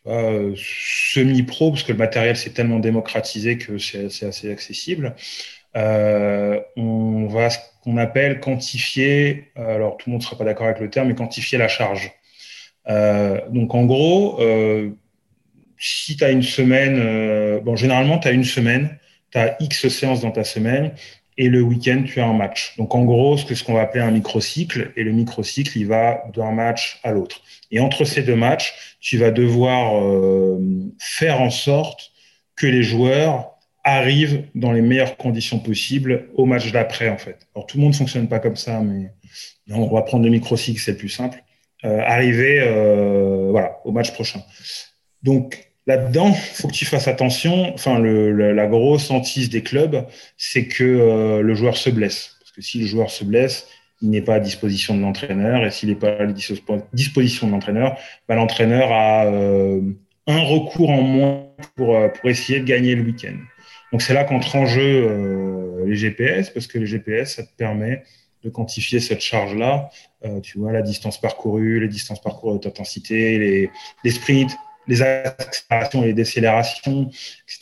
[0.06, 5.14] euh, semi-pro, parce que le matériel s'est tellement démocratisé que c'est assez accessible.
[5.76, 10.66] Euh, on va ce qu'on appelle quantifier, alors tout le monde ne sera pas d'accord
[10.66, 12.12] avec le terme, mais quantifier la charge.
[12.88, 14.90] Euh, donc en gros, euh,
[15.78, 18.98] si tu as une semaine, euh, bon, généralement tu as une semaine,
[19.30, 20.92] tu as X séances dans ta semaine,
[21.40, 22.76] et le week-end, tu as un match.
[22.76, 25.86] Donc, en gros, ce que ce qu'on va appeler un microcycle, et le microcycle, il
[25.86, 27.40] va d'un match à l'autre.
[27.70, 30.58] Et entre ces deux matchs, tu vas devoir euh,
[30.98, 32.10] faire en sorte
[32.56, 33.49] que les joueurs
[33.84, 37.38] arrivent dans les meilleures conditions possibles au match d'après, en fait.
[37.54, 39.12] Alors, tout le monde fonctionne pas comme ça, mais
[39.70, 41.42] on va prendre le microcycle, c'est plus simple.
[41.84, 44.42] Euh, arriver, euh, voilà, au match prochain.
[45.22, 47.74] Donc, Là-dedans, il faut que tu fasses attention.
[47.74, 52.36] Enfin, la, grosse hantise des clubs, c'est que euh, le joueur se blesse.
[52.38, 53.66] Parce que si le joueur se blesse,
[54.00, 55.64] il n'est pas à disposition de l'entraîneur.
[55.64, 56.26] Et s'il n'est pas à
[56.92, 57.96] disposition de l'entraîneur,
[58.28, 63.38] bah, l'entraîneur a un recours en moins pour essayer de gagner le week-end.
[63.92, 68.04] Donc c'est là qu'entre en jeu les GPS, parce que les GPS, ça te permet
[68.44, 69.90] de quantifier cette charge-là.
[70.42, 73.70] tu vois, la distance parcourue, les distances parcourues de intensité, les,
[74.04, 77.10] les sprints, les accélérations et les décélérations,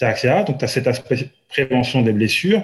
[0.01, 0.43] etc.
[0.47, 2.63] Donc, tu as cet aspect prévention des blessures.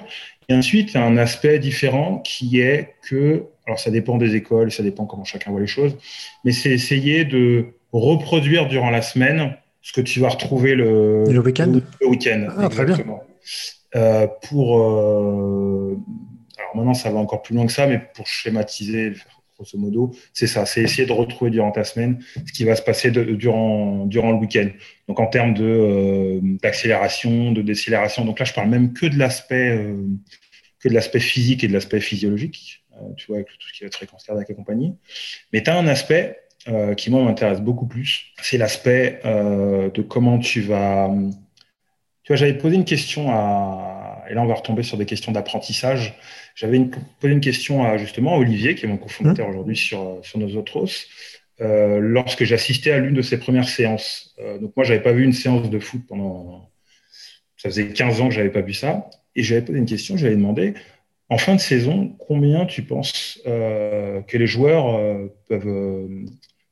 [0.48, 4.70] Et ensuite, tu as un aspect différent qui est que, alors ça dépend des écoles,
[4.70, 5.96] ça dépend comment chacun voit les choses,
[6.44, 11.38] mais c'est essayer de reproduire durant la semaine ce que tu vas retrouver le, le
[11.40, 11.80] week-end?
[12.00, 12.96] Le, week-end, ah, très bien.
[13.96, 15.96] Euh, pour, euh,
[16.58, 19.12] alors maintenant, ça va encore plus loin que ça, mais pour schématiser,
[19.56, 22.82] grosso modo, c'est ça, c'est essayer de retrouver durant ta semaine ce qui va se
[22.82, 24.68] passer durant, durant le week-end.
[25.06, 29.78] Donc en termes euh, d'accélération, de décélération, donc là je parle même que de l'aspect,
[30.80, 32.84] que de l'aspect physique et de l'aspect physiologique,
[33.16, 34.94] tu vois, avec tout ce qui va être fréquence cardiaque et compagnie.
[35.52, 36.40] Mais tu as un aspect
[36.96, 41.10] qui moi m'intéresse beaucoup plus, c'est l'aspect de comment tu vas...
[42.24, 44.24] Tu vois, j'avais posé une question à...
[44.28, 46.18] Et là on va retomber sur des questions d'apprentissage.
[46.54, 46.80] J'avais
[47.20, 49.50] posé une question à justement Olivier, qui est mon cofondateur mmh.
[49.50, 51.06] aujourd'hui sur, sur Nosotros,
[51.60, 54.34] euh, lorsque j'assistais à l'une de ses premières séances.
[54.40, 56.70] Euh, donc moi, j'avais pas vu une séance de foot pendant
[57.58, 59.10] Ça faisait 15 ans que j'avais pas vu ça.
[59.36, 60.74] Et j'avais posé une question, j'avais demandé,
[61.28, 65.66] en fin de saison, combien tu penses euh, que les joueurs euh, peuvent...
[65.66, 66.24] Euh,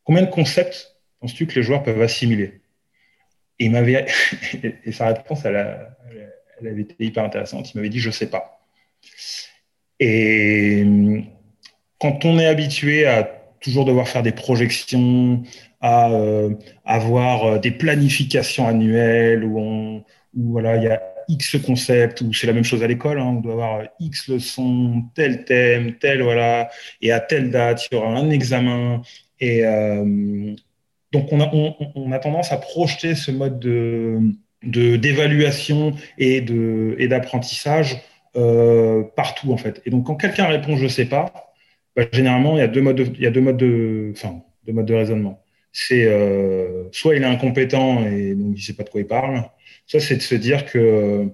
[0.05, 2.61] combien de concepts penses-tu que les joueurs peuvent assimiler?
[4.85, 7.72] Et sa réponse, elle, avait été hyper intéressante.
[7.72, 8.61] Il m'avait dit, je sais pas.
[9.98, 10.85] Et
[11.98, 13.25] quand on est habitué à
[13.61, 15.42] toujours devoir faire des projections,
[15.81, 16.11] à
[16.85, 20.03] avoir des planifications annuelles où
[20.35, 23.40] voilà, il y a X concepts, ou c'est la même chose à l'école, hein, on
[23.40, 26.70] doit avoir X leçons, tel thème, tel, voilà,
[27.01, 29.03] et à telle date, il y aura un examen.
[29.40, 30.55] Et euh,
[31.12, 31.40] donc, on
[32.12, 34.20] a, tendance à projeter ce mode de,
[34.62, 36.40] d'évaluation et,
[37.09, 38.01] d'apprentissage
[38.37, 39.83] euh, partout, en fait.
[39.85, 41.53] Et donc, quand quelqu'un répond je sais pas,
[41.96, 45.42] bah, généralement, il y a deux modes de, il de, raisonnement.
[45.72, 49.07] C'est euh, soit il est incompétent et donc il ne sait pas de quoi il
[49.07, 49.42] parle,
[49.87, 51.27] ça, c'est de se dire que euh,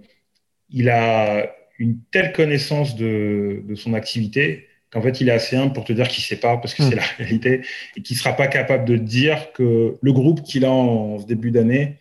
[0.70, 5.84] il a une telle connaissance de, son activité qu'en fait, il est assez humble pour
[5.84, 6.98] te dire qu'il ne sait pas, parce que c'est hmm.
[6.98, 7.62] la réalité,
[7.96, 11.26] et qu'il ne sera pas capable de dire que le groupe qu'il a en, ce
[11.26, 11.96] début d'année,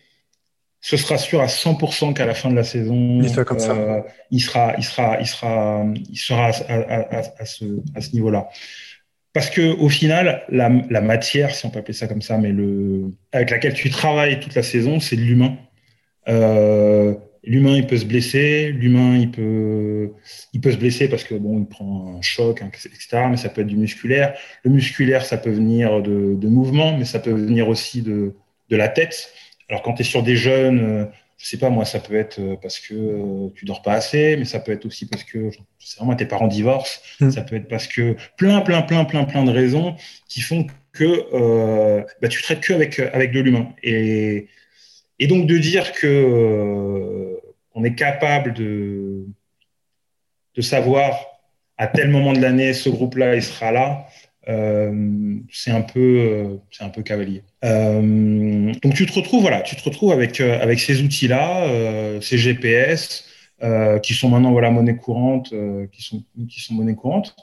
[0.80, 4.04] ce sera sûr à 100% qu'à la fin de la saison, il, comme ça.
[4.30, 7.64] Il sera, il sera, il sera, il sera à, ce,
[8.14, 8.48] niveau-là.
[9.32, 12.50] Parce que au final, la, la, matière, si on peut appeler ça comme ça, mais
[12.50, 15.56] le, avec laquelle tu travailles toute la saison, c'est de l'humain.
[16.28, 17.14] Euh,
[17.48, 18.70] l'humain, il peut se blesser.
[18.72, 20.12] L'humain, il peut,
[20.52, 23.26] il peut se blesser parce que bon, il prend un choc, etc.
[23.30, 24.34] Mais ça peut être du musculaire.
[24.62, 28.34] Le musculaire, ça peut venir de, de mouvements, mais ça peut venir aussi de,
[28.68, 29.32] de la tête.
[29.68, 31.04] Alors, quand tu es sur des jeunes, euh,
[31.36, 34.44] je sais pas, moi, ça peut être euh, parce que tu dors pas assez, mais
[34.44, 37.00] ça peut être aussi parce que, c'est vraiment tes parents divorcent.
[37.20, 37.30] Mmh.
[37.30, 39.96] Ça peut être parce que plein, plein, plein, plein, plein de raisons
[40.28, 43.68] qui font que euh, bah, tu traites que avec, avec de l'humain.
[43.82, 44.48] Et
[45.18, 47.37] et donc de dire que euh,
[47.78, 49.24] on est capable de,
[50.54, 51.14] de savoir
[51.76, 54.08] à tel moment de l'année ce groupe-là il sera là,
[54.48, 57.44] euh, c'est un peu euh, c'est un peu cavalier.
[57.62, 63.24] donc tu te retrouves voilà, tu te retrouves avec avec ces outils-là, ces GPS.
[64.02, 65.54] qui sont maintenant voilà monnaie courante,
[65.92, 67.36] qui sont qui sont monnaie courante.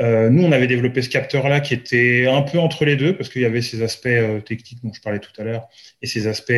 [0.00, 3.28] Euh, nous, on avait développé ce capteur-là qui était un peu entre les deux parce
[3.28, 5.68] qu'il y avait ces aspects euh, techniques dont je parlais tout à l'heure
[6.00, 6.52] et ces aspects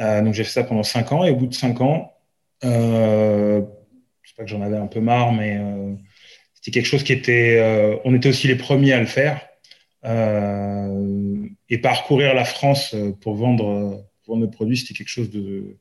[0.00, 2.12] euh, donc j'ai fait ça pendant cinq ans et au bout de cinq ans,
[2.62, 2.68] je
[4.24, 5.60] sais pas que j'en avais un peu marre, mais
[6.54, 9.40] c'était quelque chose qui était, on était aussi les premiers à le faire
[11.68, 15.78] et parcourir la France pour vendre, vendre nos produits, c'était quelque chose de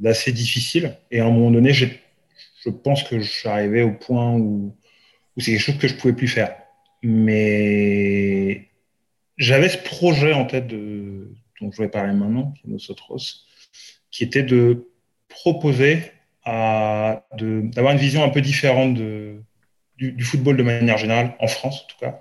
[0.00, 0.96] d'assez difficile.
[1.10, 1.86] Et à un moment donné, je
[2.70, 4.74] pense que je suis au point où,
[5.38, 6.56] c'est quelque chose que je pouvais plus faire.
[7.02, 8.68] Mais
[9.36, 13.46] j'avais ce projet en tête de, dont je vais parler maintenant, qui est Nosotros,
[14.10, 14.88] qui était de
[15.28, 16.12] proposer
[16.44, 21.98] d'avoir une vision un peu différente du, football de manière générale, en France en tout
[21.98, 22.20] cas,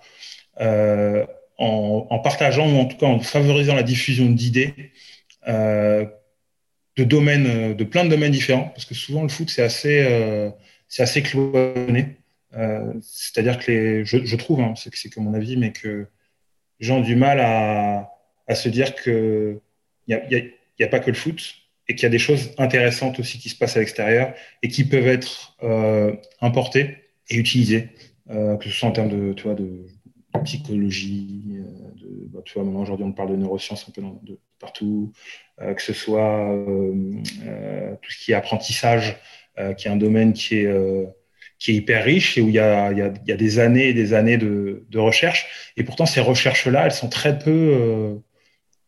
[0.62, 1.26] euh,
[1.58, 4.74] en, partageant ou en tout cas en favorisant la diffusion d'idées
[5.48, 6.06] euh,
[6.98, 10.50] de domaines, de plein de domaines différents, parce que souvent le foot c'est assez, euh,
[10.88, 12.18] c'est assez cloisonné.
[12.56, 16.08] Euh, c'est-à-dire que les, je, trouve, hein, c'est que mon avis, mais que
[16.80, 18.15] les gens du mal à,
[18.48, 19.60] à se dire que
[20.08, 20.44] il n'y a,
[20.80, 21.56] y a, pas que le foot
[21.88, 24.84] et qu'il y a des choses intéressantes aussi qui se passent à l'extérieur et qui
[24.84, 26.98] peuvent être euh, importées
[27.30, 27.90] et utilisées,
[28.30, 29.86] euh, que ce soit en termes de, tu vois, de,
[30.44, 31.60] psychologie,
[31.96, 34.02] de, bah, tu vois, maintenant aujourd'hui on parle de neurosciences un peu
[34.60, 35.12] partout,
[35.62, 36.94] euh, que ce soit euh,
[37.46, 39.18] euh, tout ce qui est apprentissage,
[39.78, 40.68] qui est un domaine qui est
[41.60, 43.88] qui est hyper riche et où il y a, y a, y a des années
[43.88, 45.72] et des années de, de, recherche.
[45.78, 48.20] Et pourtant, ces recherches-là, elles sont très peu,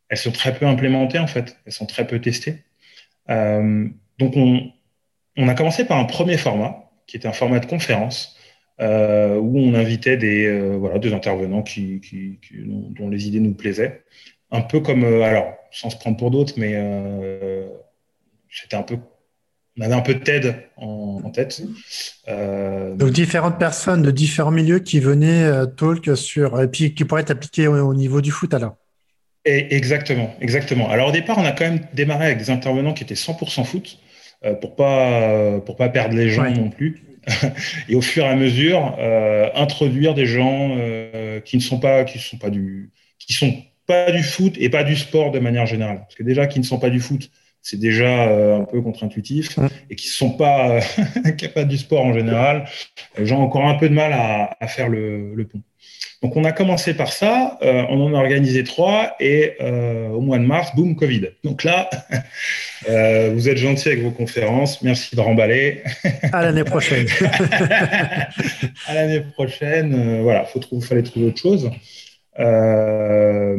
[0.10, 1.58] elles sont très peu implémentées en fait.
[1.66, 2.64] Elles sont très peu testées.
[3.30, 3.88] Euh,
[4.20, 8.38] donc, on, a commencé par un premier format, qui était un format de conférence,
[8.80, 12.02] euh, où on invitait des, euh, voilà, intervenants qui,
[12.54, 14.04] dont, les idées nous plaisaient.
[14.52, 16.74] Un peu comme, alors, sans se prendre pour d'autres, mais
[18.50, 18.98] c'était un peu
[19.80, 21.62] on avait un peu de TED en, tête.
[22.28, 27.30] Donc différentes personnes de différents milieux qui venaient talk sur et puis qui pourraient être
[27.30, 28.76] appliquées au, niveau du foot alors?
[29.48, 30.90] Et exactement, exactement.
[30.90, 34.00] Alors au départ, on a quand même démarré avec des intervenants qui étaient 100% foot
[34.62, 37.02] pour pas pour pas perdre les gens non plus.
[37.90, 38.98] et au fur et à mesure,
[39.56, 40.78] introduire des gens
[41.46, 43.54] qui ne sont pas qui sont pas du qui sont
[43.88, 46.00] pas du foot et pas du sport de manière générale.
[46.00, 47.32] Parce que déjà, qui ne sont pas du foot,
[47.62, 49.58] c'est déjà euh, un peu contre-intuitif
[49.90, 50.80] et qui ne sont pas
[51.38, 52.66] capables du sport en général,
[53.18, 55.62] les gens ont encore un peu de mal à, faire le, pont.
[56.24, 60.46] Donc on a commencé par ça, on en a organisé trois et au mois de
[60.46, 61.28] mars, boum, Covid.
[61.44, 61.90] Donc là,
[63.30, 65.84] vous êtes gentil avec vos conférences, merci de remballer.
[66.34, 67.06] À l'année prochaine.
[68.88, 71.70] à l'année prochaine, voilà, il fallait trouver autre chose.
[72.40, 73.58] Euh,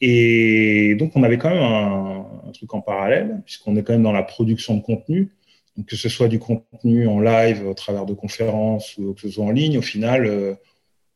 [0.00, 4.12] et donc, on avait quand même un, truc en parallèle, puisqu'on est quand même dans
[4.12, 5.30] la production de contenu.
[5.76, 9.30] Donc, que ce soit du contenu en live au travers de conférences ou que ce
[9.30, 10.54] soit en ligne, au final, euh,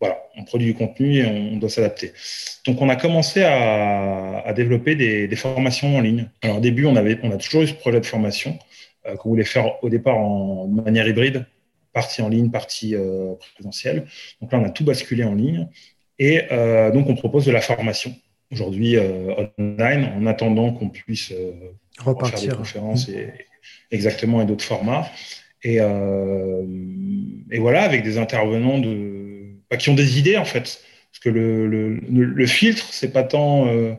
[0.00, 2.12] voilà, on produit du contenu et on, doit s'adapter.
[2.66, 6.28] Donc, on a commencé à, développer des, formations en ligne.
[6.42, 8.58] Alors, au début, on, avait, on a toujours eu ce projet de formation
[9.06, 11.46] euh, qu'on voulait faire au départ en manière hybride,
[11.94, 14.06] partie en ligne, partie euh, présentielle.
[14.42, 15.68] Donc là, on a tout basculé en ligne.
[16.18, 18.14] Et euh, donc, on propose de la formation
[18.52, 21.32] aujourd'hui euh, online en attendant qu'on puisse
[21.98, 23.32] repartir faire des conférences et,
[23.90, 25.08] exactement et d'autres formats.
[25.62, 29.13] Et, et, voilà, avec des intervenants de,
[29.78, 30.82] qui ont des idées en fait.
[31.10, 33.94] Parce que le, le, le filtre, c'est pas tant euh,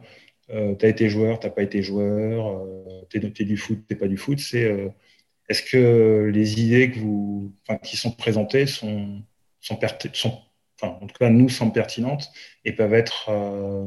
[0.50, 2.62] tu as été joueur, tu n'as pas été joueur,
[3.10, 4.40] tu es, du foot, tu pas du foot.
[4.40, 4.70] C'est
[5.50, 9.22] est-ce que les idées que vous, qui sont présentées sont,
[9.62, 9.80] sont,
[10.82, 12.32] en tout cas, nous, semblent pertinentes
[12.64, 13.86] et peuvent être euh,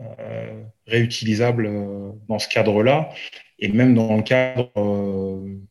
[0.00, 3.10] euh, réutilisables euh, dans ce cadre-là
[3.58, 4.70] et même dans le cadre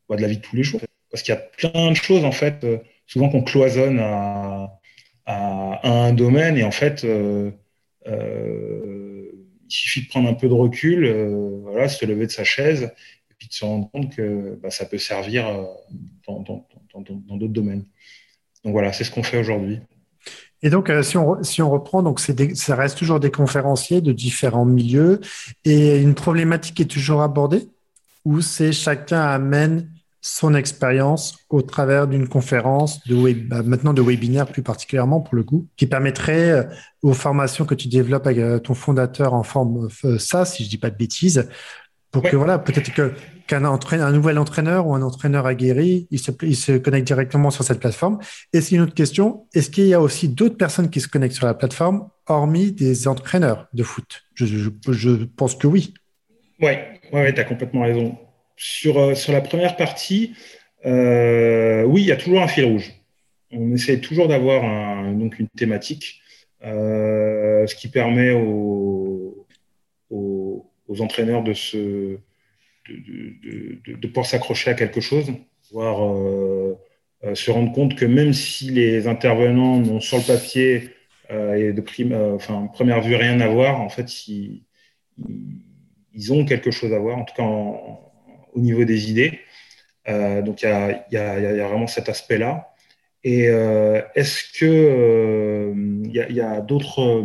[0.09, 0.81] bah, de la vie de tous les jours.
[1.11, 2.65] Parce qu'il y a plein de choses, en fait,
[3.05, 4.79] souvent qu'on cloisonne à,
[5.27, 7.53] un domaine et en fait, il
[9.67, 11.07] suffit de prendre un peu de recul,
[11.63, 14.85] voilà, se lever de sa chaise et puis de se rendre compte que bah, ça
[14.85, 15.45] peut servir
[16.27, 17.85] dans d'autres domaines.
[18.63, 19.79] Donc voilà, c'est ce qu'on fait aujourd'hui.
[20.65, 24.11] Et donc, euh, si, on, si on reprend, donc ça reste toujours des conférenciers de
[24.11, 25.21] différents milieux
[25.63, 27.67] et une problématique est toujours abordée
[28.23, 29.91] où c'est chacun amène
[30.27, 35.35] son expérience au travers d'une conférence, de web, bah, maintenant de webinaire plus particulièrement pour
[35.35, 36.63] le coup, qui permettrait euh,
[37.03, 40.79] aux formations que tu développes avec euh, ton fondateur en forme ça, si je dis
[40.79, 41.47] pas de bêtises,
[42.09, 43.11] pour que voilà, peut-être que
[43.45, 47.63] qu'un un nouvel entraîneur ou un entraîneur aguerri, il se, il se connecte directement sur
[47.63, 48.17] cette plateforme.
[48.51, 51.35] Et c'est une autre question, est-ce qu'il y a aussi d'autres personnes qui se connectent
[51.35, 54.23] sur la plateforme, hormis des entraîneurs de foot?
[54.33, 55.93] Je, je, pense que oui.
[56.59, 56.71] Oui,
[57.13, 58.17] ouais, tu as complètement raison.
[58.57, 60.33] Sur, euh, sur la première partie,
[60.85, 62.93] euh, oui, il y a toujours un fil rouge.
[63.51, 66.21] On essaie toujours d'avoir une thématique,
[66.63, 69.45] euh, ce qui permet aux,
[70.99, 72.17] entraîneurs de se
[72.87, 75.27] de, pouvoir s'accrocher à quelque chose,
[75.71, 75.97] voire
[77.33, 80.91] se rendre compte que même si les intervenants n'ont sur le papier
[81.29, 84.63] et de prime, enfin, première vue rien à voir, en fait, ils,
[86.13, 87.43] ils ont quelque chose à voir, en tout cas
[88.55, 89.39] au niveau des idées.
[90.07, 90.69] donc il
[91.11, 92.73] y a, vraiment cet aspect-là.
[93.23, 93.45] Et
[94.15, 95.73] est-ce que
[96.05, 97.23] il y a, d'autres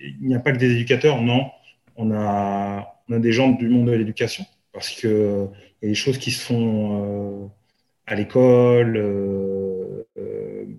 [0.00, 1.20] il n'y a pas que des éducateurs?
[1.22, 1.50] Non.
[1.96, 5.46] On a, des gens du monde de l'éducation, parce qu'il euh,
[5.82, 7.46] y a des choses qui se font euh,
[8.06, 10.06] à l'école, euh,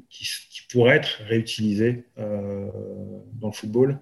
[0.09, 0.27] qui,
[0.71, 3.99] pourraient être réutilisées dans le football.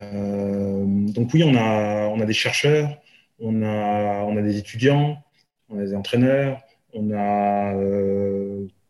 [0.00, 2.96] donc oui, on a, on a des chercheurs,
[3.40, 5.22] on a, on a des étudiants,
[5.68, 6.60] on a des entraîneurs,
[6.92, 7.74] on a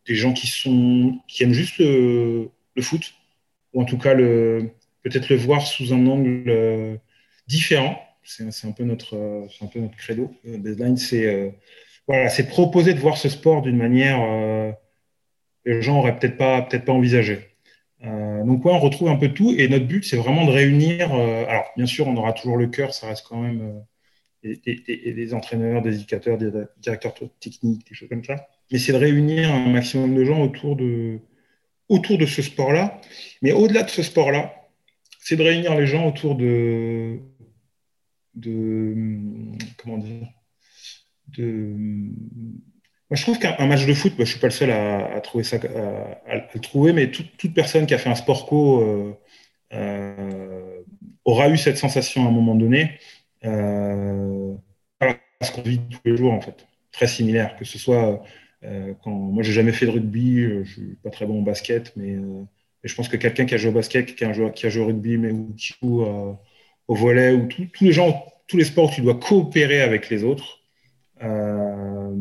[0.07, 2.49] des gens qui, sont, qui aiment juste le,
[2.81, 3.13] foot,
[3.73, 6.99] ou en tout cas peut-être le voir sous un angle
[7.47, 10.31] différent c'est un peu notre, un peu notre credo.
[10.47, 11.49] Euh, baseline, c'est euh,
[12.07, 14.71] voilà, c'est proposer de voir ce sport d'une manière euh,
[15.65, 17.55] que les gens n'auraient peut-être pas, peut-être pas envisagé.
[18.01, 21.13] donc ouais, on retrouve un peu tout et notre but c'est vraiment de réunir.
[21.13, 23.83] alors bien sûr, on aura toujours le cœur, ça reste quand même
[24.43, 28.47] et, des entraîneurs, des éducateurs, des directeurs techniques, des choses comme ça.
[28.71, 31.19] Mais c'est de réunir un maximum de gens autour de
[31.89, 33.01] autour de ce sport-là.
[33.41, 34.53] Mais au-delà de ce sport-là,
[35.19, 37.19] c'est de réunir les gens autour de
[38.35, 38.95] de
[39.77, 40.27] comment dire
[41.37, 41.75] de
[43.11, 45.43] moi je trouve qu'un match de foot, je je suis pas le seul à, trouver
[45.43, 49.13] ça, à, le trouver, mais toute personne qui a fait un sport co euh,
[49.73, 50.81] euh,
[51.25, 52.91] aura eu cette sensation à un moment donné.
[53.45, 54.53] Euh,
[55.41, 58.23] ce qu'on vit tous les jours en fait, très similaire, que ce soit
[58.63, 61.93] euh, quand moi j'ai jamais fait de rugby, je suis pas très bon au basket,
[61.95, 62.17] mais,
[62.83, 64.83] je pense que quelqu'un qui a joué au basket, qui a, joué, qui a joué
[64.83, 66.03] au rugby, mais ou qui joue
[66.87, 70.23] au volet, ou tous les gens, tous les sports où tu dois coopérer avec les
[70.23, 70.61] autres,
[71.23, 72.15] euh,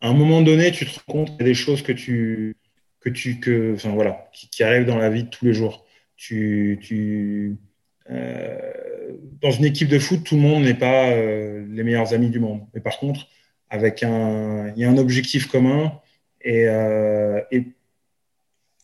[0.00, 2.56] à un moment donné, tu te rends compte qu'il y a des choses que tu,
[3.00, 5.84] que tu, que, enfin voilà, qui, arrivent dans la vie de tous les jours.
[6.16, 7.56] Tu, tu,
[9.40, 12.62] dans une équipe de foot, tout le monde n'est pas les meilleurs amis du monde.
[12.74, 13.28] Mais par contre,
[13.70, 15.92] avec un, il y a un objectif commun
[16.40, 16.66] et,
[17.50, 17.64] et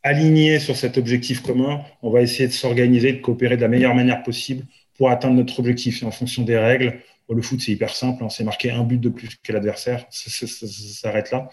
[0.03, 3.95] aligné sur cet objectif commun, on va essayer de s'organiser, de coopérer de la meilleure
[3.95, 4.65] manière possible
[4.97, 6.03] pour atteindre notre objectif.
[6.03, 8.23] Et en fonction des règles, le foot, c'est hyper simple.
[8.23, 10.07] Hein, c'est marquer un but de plus que l'adversaire.
[10.11, 11.49] Ça, s'arrête là.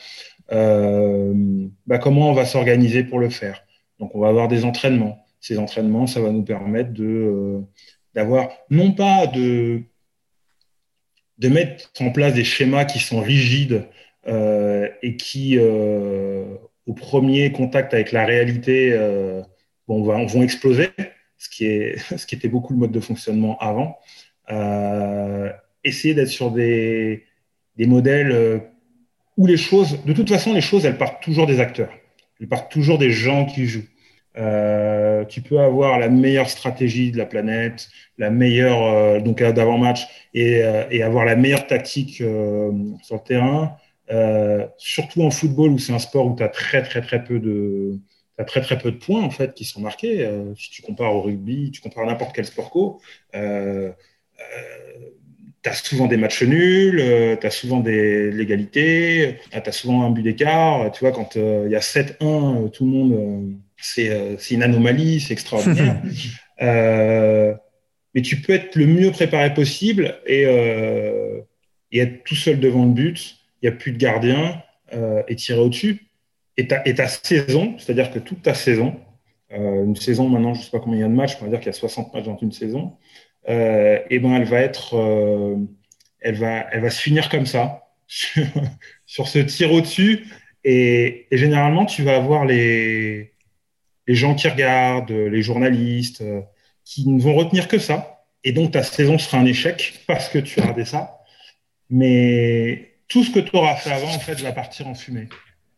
[0.51, 1.33] Euh,
[1.87, 3.63] bah, comment on va s'organiser pour le faire?
[3.99, 5.25] Donc, on va avoir des entraînements.
[5.39, 7.61] Ces entraînements, ça va nous permettre de euh,
[8.13, 9.83] d'avoir non pas de
[11.37, 13.87] de mettre en place des schémas qui sont rigides
[14.27, 18.95] euh, et qui, au premier contact avec la réalité,
[19.87, 20.89] bon, vont exploser,
[21.41, 23.97] ce qui, est, ce qui était beaucoup le mode de fonctionnement avant.
[24.51, 25.51] Euh,
[25.83, 27.25] essayer d'être sur des,
[27.77, 28.59] des modèles euh,
[29.37, 31.91] où les choses, de toute façon, les choses, elles partent toujours des acteurs.
[32.39, 33.87] Elles partent toujours des gens qui jouent.
[34.37, 40.07] Euh, tu peux avoir la meilleure stratégie de la planète, la meilleure euh, donc d'avant-match
[40.33, 40.61] et,
[40.91, 43.77] et, avoir la meilleure tactique sur le terrain.
[44.77, 47.99] surtout en football où c'est un sport où tu as très très très peu de
[48.37, 50.27] as très très peu de points en fait qui sont marqués.
[50.57, 53.01] si tu compares au rugby, tu compares n'importe quel sport co.
[54.41, 55.11] Euh,
[55.63, 60.03] tu as souvent des matchs nuls, euh, tu as souvent des l'égalité, tu as souvent
[60.03, 60.91] un but d'écart.
[60.91, 65.33] Tu vois, quand euh, il y a 7-1, tout le monde, c'est une anomalie, c'est
[65.33, 66.01] extraordinaire.
[68.13, 70.43] mais tu peux être le mieux préparé possible et,
[71.91, 73.37] et être tout seul devant le but.
[73.61, 74.61] Il n'y a plus de gardien
[75.27, 76.07] et tirer au-dessus.
[76.57, 78.99] Et ta, et ta saison, c'est-à-dire que toute ta saison,
[79.49, 81.49] une saison maintenant, je ne sais pas combien il y a de matchs, on va
[81.49, 82.97] dire qu'il y a 60 matchs dans une saison
[83.47, 85.55] et euh, eh ben elle va être, euh,
[86.19, 87.87] elle va, elle va se finir comme ça
[89.05, 90.27] sur, ce tir au-dessus.
[90.63, 93.30] Et, généralement, tu vas avoir les,
[94.11, 96.41] les gens qui regardent, les journalistes, euh,
[96.83, 98.25] qui ne vont retenir que ça.
[98.43, 101.21] Et donc, ta saison sera un échec parce que tu as raté ça.
[101.89, 105.29] Mais tout ce que tu auras fait avant, en fait, va partir en fumée.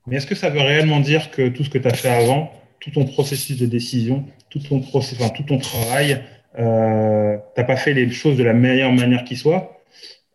[0.08, 2.52] Mais est-ce que ça veut réellement dire que tout ce que tu as fait avant,
[2.80, 6.24] tout ton processus de décision, tout ton, processus, enfin, tout ton travail,
[6.58, 9.80] euh, t'as pas fait les choses de la meilleure manière qui soit,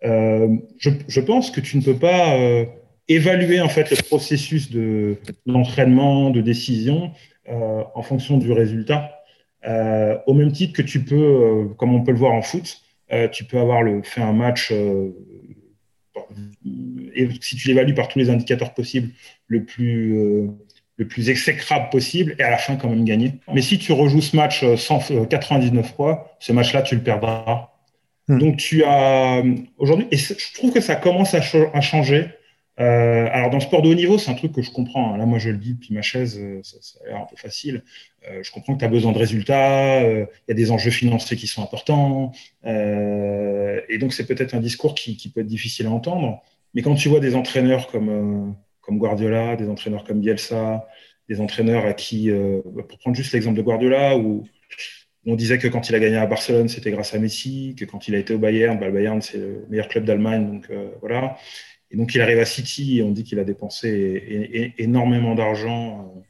[0.05, 2.65] euh, je, pense que tu ne peux pas euh,
[3.09, 7.11] évaluer en fait le processus de l'entraînement, de décision
[7.51, 9.15] euh, en fonction du résultat.
[9.67, 12.83] Euh, au même titre que tu peux, euh, comme on peut le voir en foot,
[13.33, 15.15] tu peux avoir le, fait un match et
[17.41, 19.09] si tu l'évalues par tous les indicateurs possibles,
[19.47, 20.51] le plus
[20.99, 23.35] le plus exécrable possible et à la fin quand même gagner.
[23.55, 27.71] Mais si tu rejoues ce match 199 euh, fois, ce match-là, tu le perdras.
[28.27, 28.39] Hmm.
[28.39, 29.43] Donc tu as
[29.79, 31.41] aujourd'hui, et je trouve que ça commence à,
[31.73, 32.27] à changer.
[32.81, 35.17] Euh, alors dans le sport de haut niveau, c'est un truc que je comprends.
[35.17, 37.83] Là, moi, je le dis depuis ma chaise, euh, ça, a l'air un peu facile.
[38.31, 41.37] Euh, je comprends que tu as besoin de résultats, il y a des enjeux financiers
[41.37, 42.33] qui sont importants,
[42.65, 46.43] et donc c'est peut-être un discours qui, peut être difficile à entendre.
[46.75, 50.87] Mais quand tu vois des entraîneurs comme comme Guardiola, des entraîneurs comme Bielsa,
[51.29, 52.31] des entraîneurs à qui,
[52.89, 54.45] pour prendre juste l'exemple de Guardiola, où
[55.27, 58.09] on disait que quand il a gagné à Barcelone, c'était grâce à Messi, que quand
[58.09, 60.71] il a été au Bayern, bah, le Bayern, c'est le meilleur club d'Allemagne, donc
[61.01, 61.37] voilà.
[61.91, 66.21] Et donc il arrive à City et on dit qu'il a dépensé énormément d'argent euh,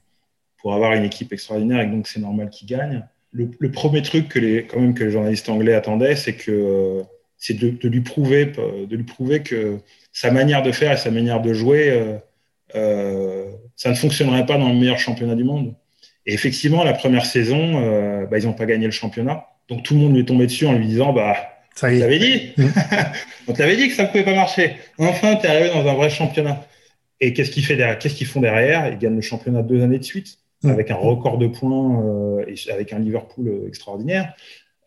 [0.58, 3.04] pour avoir une équipe extraordinaire et donc c'est normal qu'il gagne.
[3.32, 7.02] Le, premier truc que les, quand même que les journalistes anglais attendaient, c'est que
[7.36, 9.78] c'est de, lui prouver, de lui prouver que
[10.12, 12.18] sa manière de faire et sa manière de jouer
[12.74, 15.74] euh, ça ne fonctionnerait pas dans le meilleur championnat du monde.
[16.26, 19.46] Et effectivement, la première saison, euh, bah, ils n'ont pas gagné le championnat.
[19.68, 21.36] Donc tout le monde lui est tombé dessus en lui disant bah,
[21.78, 22.54] ça On t'avait dit
[23.46, 24.76] On t'avait dit que ça ne pouvait pas marcher.
[24.98, 26.66] Enfin, tu es arrivé dans un vrai championnat.
[27.20, 28.88] Et qu'est-ce qu'ils Qu'est-ce qu'ils font derrière?
[28.88, 32.70] Ils gagnent le championnat deux années de suite, avec un record de points euh, et
[32.70, 34.34] avec un Liverpool extraordinaire.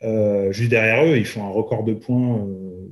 [0.03, 2.37] Euh, juste derrière eux, ils font un record de points.
[2.37, 2.87] Euh,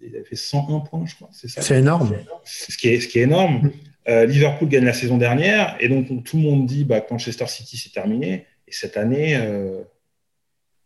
[0.00, 1.28] ils avaient fait 101 points, je crois.
[1.32, 1.62] C'est ça?
[1.62, 2.14] C'est énorme.
[2.44, 3.70] Ce qui est, ce qui est énorme.
[4.06, 7.46] Euh, Liverpool gagne la saison dernière et donc tout le monde dit bah, que Manchester
[7.46, 8.46] City c'est terminé.
[8.68, 9.82] Et cette année, euh,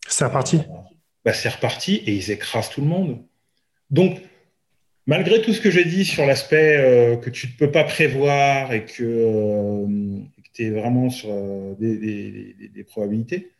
[0.07, 0.61] c'est reparti.
[1.29, 3.23] Bah, c'est reparti et ils écrasent tout le monde.
[3.91, 4.19] Donc,
[5.05, 8.73] malgré tout ce que j'ai dit sur l'aspect euh, que tu ne peux pas prévoir
[8.73, 9.85] et que
[10.55, 11.29] tu es vraiment sur
[11.79, 13.51] des, des, probabilités,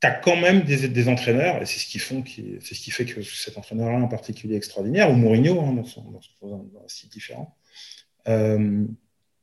[0.00, 3.04] tu as quand même des, entraîneurs, et c'est ce, qui font c'est ce qui fait
[3.04, 6.02] que cet entraîneur-là en particulier extraordinaire, ou Mourinho, hein, dans, son,
[6.42, 7.56] dans, un style différent,
[8.26, 8.84] euh,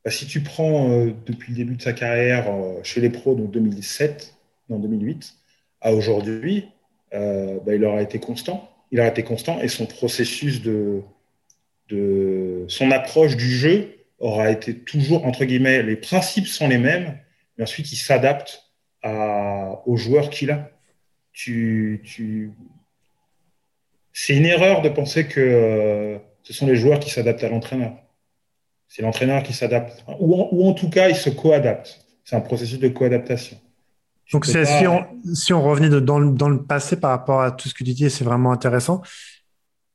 [0.04, 3.34] bah, si tu prends euh, depuis le début de sa carrière euh, chez les pros,
[3.34, 4.34] donc 2007,
[4.68, 5.34] non 2008,
[5.80, 6.68] à aujourd'hui,
[7.12, 8.68] bah, il aura été constant.
[8.90, 11.02] Il aura été constant et son processus de,
[11.88, 17.18] de son approche du jeu aura été toujours entre guillemets les principes sont les mêmes,
[17.56, 18.72] mais ensuite il s'adapte
[19.04, 20.70] aux joueurs qu'il a.
[21.32, 22.52] tu, tu...
[24.12, 27.94] c'est une erreur de penser que euh, ce sont les joueurs qui s'adaptent à l'entraîneur.
[28.88, 32.04] C'est l'entraîneur qui s'adapte, ou, ou, en tout cas, il se co-adapte.
[32.24, 33.58] C'est un processus de co-adaptation.
[34.32, 34.64] Donc, pas...
[34.64, 35.04] si, on,
[35.34, 37.84] si, on, revenait de, dans, le, dans, le, passé par rapport à tout ce que
[37.84, 39.02] tu dis, c'est vraiment intéressant.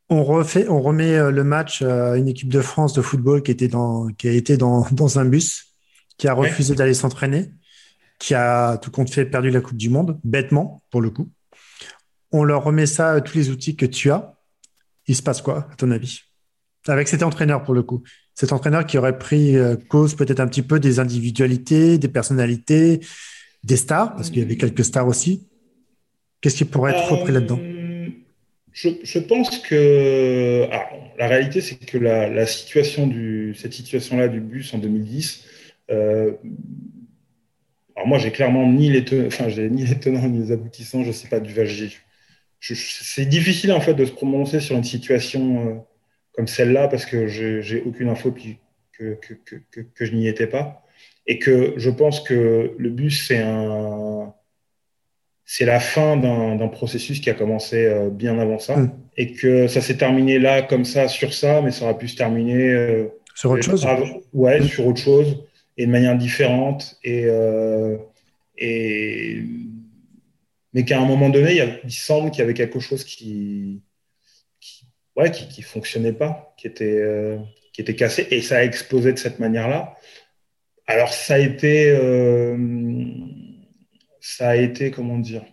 [0.10, 3.52] On, refait, on remet euh, le match à une équipe de France de football qui,
[3.52, 5.66] était dans, qui a été dans, dans un bus,
[6.18, 6.78] qui a refusé ouais.
[6.78, 7.52] d'aller s'entraîner,
[8.20, 11.30] qui a tout compte fait perdu la Coupe du Monde, bêtement, pour le coup.
[12.32, 14.36] On leur remet ça, euh, tous les outils que tu as.
[15.08, 16.22] Il se passe quoi, à ton avis?
[16.88, 18.04] Avec cet entraîneur, pour le coup.
[18.36, 23.00] Cet entraîneur qui aurait pris euh, cause peut-être un petit peu des individualités, des personnalités,
[23.68, 25.46] des stars, parce qu'il y avait quelques stars aussi.
[26.42, 27.60] Qu'est-ce qui pourrait être repris euh, là-dedans?
[28.72, 30.68] je, je, pense que
[31.18, 35.46] la réalité, c'est que la, la, situation du, cette situation-là du bus en 2010,
[35.90, 36.34] euh,
[37.96, 41.08] alors moi, j'ai clairement ni les, tenants, enfin, ni les tenants ni les aboutissants, je
[41.08, 41.54] ne sais pas du
[42.60, 45.74] je, C'est difficile en fait de se prononcer sur une situation euh,
[46.34, 50.48] comme celle-là parce que j'ai aucune info que, que, que, que, que je n'y étais
[50.48, 50.87] pas
[51.28, 54.34] et que je pense que le bus, c'est un,
[55.46, 58.92] c'est la fin d'un processus qui a commencé euh, bien avant ça mmh.
[59.18, 62.18] et que ça s'est terminé là comme ça sur ça, mais ça aurait pu se
[62.18, 63.86] terminer euh, sur autre chose.
[63.86, 64.68] Avant, ouais, mmh.
[64.68, 65.44] sur autre chose
[65.78, 67.98] et de manière différente et, euh,
[68.58, 69.42] et
[70.74, 73.04] mais qu'à un moment donné, il, y a, il semble qu'il y avait quelque chose
[73.04, 73.82] qui
[74.60, 77.38] qui, ouais, qui, qui fonctionnait pas, qui était euh,
[77.72, 79.96] qui était cassé et ça a explosé de cette manière-là.
[80.88, 82.58] Alors, ça a été, euh,
[84.22, 85.44] ça a été, comment dire,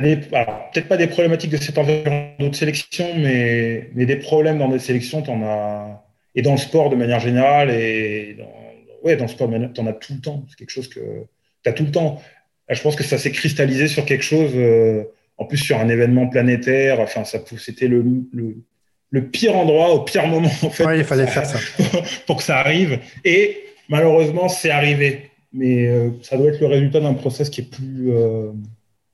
[0.00, 5.22] peut-être pas des problématiques de cet environnement de sélection, mais, des problèmes dans des sélections,
[5.22, 8.52] tu en as, et dans le sport de manière générale, et dans,
[9.02, 10.44] ouais, dans le sport, tu en as tout le temps.
[10.48, 11.26] C'est quelque chose que
[11.62, 12.20] tu as tout le temps.
[12.68, 15.04] Je pense que ça s'est cristallisé sur quelque chose, euh,
[15.36, 17.00] en plus sur un événement planétaire.
[17.00, 18.02] Enfin, ça, c'était le,
[19.14, 20.84] le pire endroit au pire moment en fait.
[20.84, 21.58] Ouais, il fallait faire ça
[22.26, 22.98] pour que ça arrive.
[23.24, 23.58] Et
[23.88, 25.30] malheureusement, c'est arrivé.
[25.52, 28.50] Mais euh, ça doit être le résultat d'un process qui est plus euh,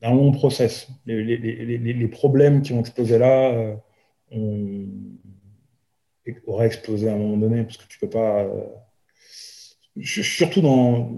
[0.01, 0.89] d'un long process.
[1.05, 3.77] Les, les, les, les, problèmes qui ont explosé là
[4.33, 4.87] euh,
[6.47, 8.47] auraient explosé à un moment donné parce que tu peux pas.
[10.03, 11.11] Surtout dans,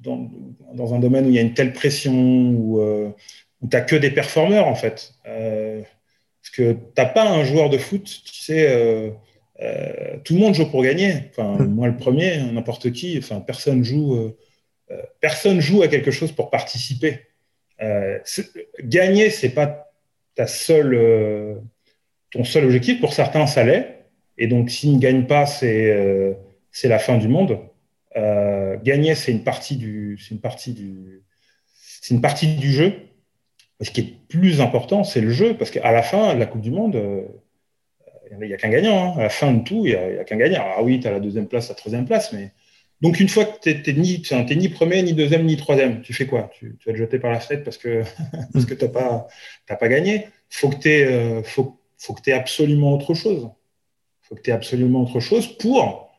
[0.00, 0.28] dans,
[0.74, 3.94] dans un domaine où il y a une telle pression où, où tu n'as que
[3.94, 5.14] des performeurs en fait.
[6.46, 9.10] Parce que tu n'as pas un joueur de foot, tu sais, euh,
[9.60, 11.14] euh, tout le monde joue pour gagner.
[11.30, 11.74] Enfin, mmh.
[11.74, 16.50] moi, le premier, n'importe qui, enfin, personne joue, euh, personne joue à quelque chose pour
[16.50, 17.22] participer.
[18.80, 19.92] Gagner, c'est pas
[20.36, 21.60] ta seule,
[22.30, 23.00] ton seul objectif.
[23.00, 24.04] Pour certains, ça l'est.
[24.38, 26.36] Et donc, s'ils ne gagnent pas, c'est
[26.70, 27.58] c'est la fin du monde.
[28.14, 31.24] gagner, c'est une partie du, c'est une partie du,
[31.74, 32.92] c'est une partie du jeu.
[33.80, 36.62] Ce qui est plus important, c'est le jeu, parce qu'à la fin de la Coupe
[36.62, 37.22] du Monde, euh,
[38.30, 39.12] il n'y a qu'un gagnant.
[39.12, 39.18] Hein.
[39.18, 40.62] À la fin de tout, il n'y a, qu'un gagnant.
[40.64, 42.52] Ah oui, tu as la deuxième place, la troisième place, mais.
[43.02, 46.50] Donc, une fois que tu n'es ni, premier, ni deuxième, ni troisième, tu fais quoi?
[46.54, 48.02] Tu, vas te jeter par la fenêtre parce que,
[48.54, 49.28] tu n'as pas,
[49.66, 50.28] pas gagné.
[50.48, 53.50] Faut que tu aies, euh, faut, faut absolument autre chose.
[54.22, 56.10] faut que tu aies absolument autre chose pour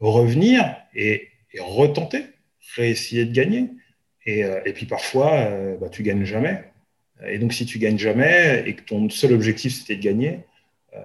[0.00, 2.24] revenir et, et retenter,
[2.76, 3.70] réessayer de gagner.
[4.24, 6.64] Et, euh, et puis parfois, euh, bah, tu gagnes jamais.
[7.26, 10.40] Et donc, si tu gagnes jamais et que ton seul objectif c'était de gagner,
[10.94, 10.98] euh,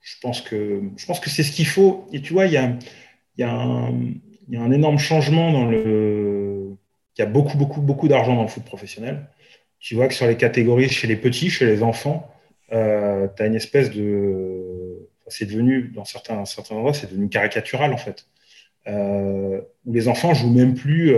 [0.00, 2.06] je pense que je pense que c'est ce qu'il faut.
[2.12, 6.76] Et tu vois, il y a, un énorme changement dans le.
[7.16, 9.28] Il y a beaucoup, beaucoup, beaucoup d'argent dans le foot professionnel.
[9.80, 12.32] Tu vois que sur les catégories, chez les petits, chez les enfants,
[12.72, 15.08] euh, tu as une espèce de.
[15.26, 18.26] C'est devenu, dans certains, certains endroits, c'est devenu caricatural en fait.
[18.86, 21.14] Euh, où les enfants jouent même plus.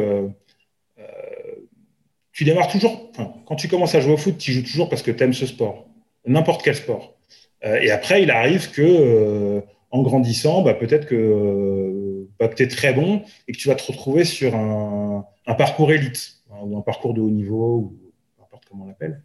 [2.40, 3.12] Tu démarres toujours,
[3.44, 5.44] quand tu commences à jouer au foot, tu joues toujours parce que tu aimes ce
[5.44, 5.86] sport,
[6.24, 7.18] n'importe quel sport.
[7.66, 9.60] Euh, et après, il arrive que, euh,
[9.90, 13.74] en grandissant, bah, peut-être que, euh, bah, tu es très bon et que tu vas
[13.74, 15.26] te retrouver sur un,
[15.58, 17.98] parcours élite hein, ou un parcours de haut niveau, ou
[18.38, 19.22] n'importe comment on l'appelle.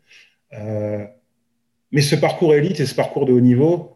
[1.94, 3.96] Mais ce parcours élite et ce parcours de haut niveau,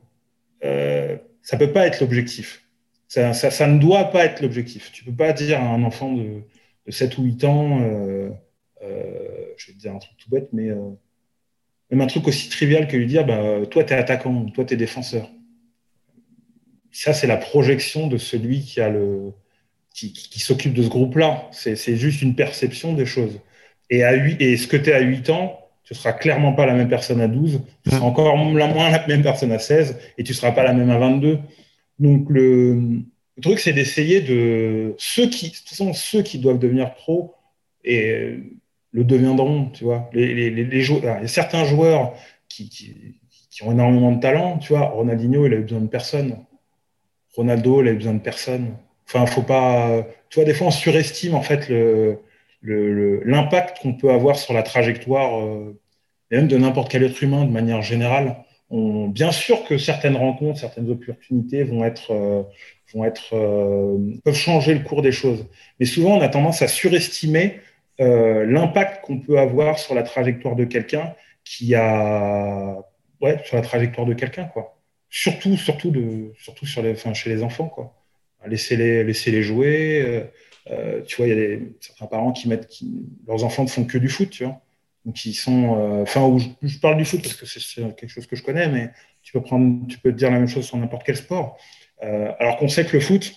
[0.61, 2.63] ça peut pas être l'objectif.
[3.09, 4.93] Ça, ça, ne doit pas être l'objectif.
[4.93, 6.41] Tu peux pas dire à un enfant de,
[6.85, 7.81] de 7 ou 8 ans,
[8.81, 10.89] je vais te dire un truc tout bête, mais euh,
[11.91, 14.73] même un truc aussi trivial que lui dire bah, toi, tu es attaquant, toi, tu
[14.73, 15.29] es défenseur.
[16.91, 19.31] Ça, c'est la projection de celui qui, a le,
[19.93, 21.47] qui, s'occupe de ce groupe-là.
[21.51, 23.39] C'est juste une perception des choses.
[23.89, 26.53] Et, à 8, et ce que tu es à 8 ans, tu ne seras clairement
[26.53, 29.97] pas la même personne à 12, tu seras encore moins la même personne à 16,
[30.17, 31.39] et tu ne seras pas la même à 22.
[31.99, 33.01] Donc, le,
[33.41, 34.93] truc, c'est d'essayer de.
[34.97, 37.35] Ceux qui, de ceux qui doivent devenir pros,
[37.83, 38.37] et
[38.91, 40.09] le deviendront, tu vois.
[40.13, 42.13] Les, les, les certains joueurs
[42.47, 44.87] qui, qui, ont énormément de talent, tu vois.
[44.87, 46.37] Ronaldinho, il a eu besoin de personne.
[47.35, 48.73] Ronaldo, il a eu besoin de personne.
[49.05, 50.05] Enfin, faut pas.
[50.29, 52.19] Tu vois, des fois, on surestime en fait le
[52.61, 55.79] l'impact le, qu'on peut avoir sur la trajectoire, euh,
[56.31, 58.43] même de n'importe quel être humain de manière générale.
[58.69, 62.43] On, bien sûr que certaines rencontres, certaines opportunités vont être, euh,
[62.93, 65.45] vont être, euh, peuvent changer le cours des choses.
[65.79, 67.61] Mais souvent, on a tendance à surestimer
[67.99, 72.77] euh, l'impact qu'on peut avoir sur la trajectoire de quelqu'un qui a,
[73.21, 74.77] ouais, sur la trajectoire de quelqu'un, quoi.
[75.09, 77.95] Surtout, surtout surtout sur les, enfin, chez les enfants, quoi.
[78.45, 80.01] Laissez-les, laissez-les jouer.
[80.01, 80.23] Euh,
[80.71, 82.69] euh, tu vois, il y a certains parents qui mettent,
[83.27, 84.61] leurs enfants ne font que du foot, tu vois.
[85.05, 88.27] Donc ils sont, euh, enfin, je, je, parle du foot parce que c'est, quelque chose
[88.27, 88.91] que je connais, mais
[89.23, 91.57] tu peux prendre, tu peux dire la même chose sur n'importe quel sport.
[92.03, 93.33] Euh, alors qu'on sait que le foot,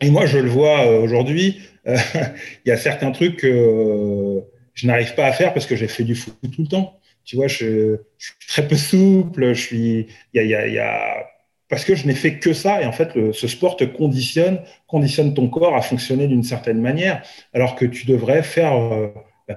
[0.00, 4.42] et moi je le vois euh, aujourd'hui, il y a certains trucs que
[4.74, 6.98] je n'arrive pas à faire parce que j'ai fait du foot tout le temps.
[7.24, 11.26] Tu vois, je, suis très peu souple, il y a,
[11.68, 12.80] parce que je n'ai fait que ça.
[12.82, 17.22] Et en fait, ce sport te conditionne, conditionne ton corps à fonctionner d'une certaine manière,
[17.52, 19.08] alors que tu devrais faire euh,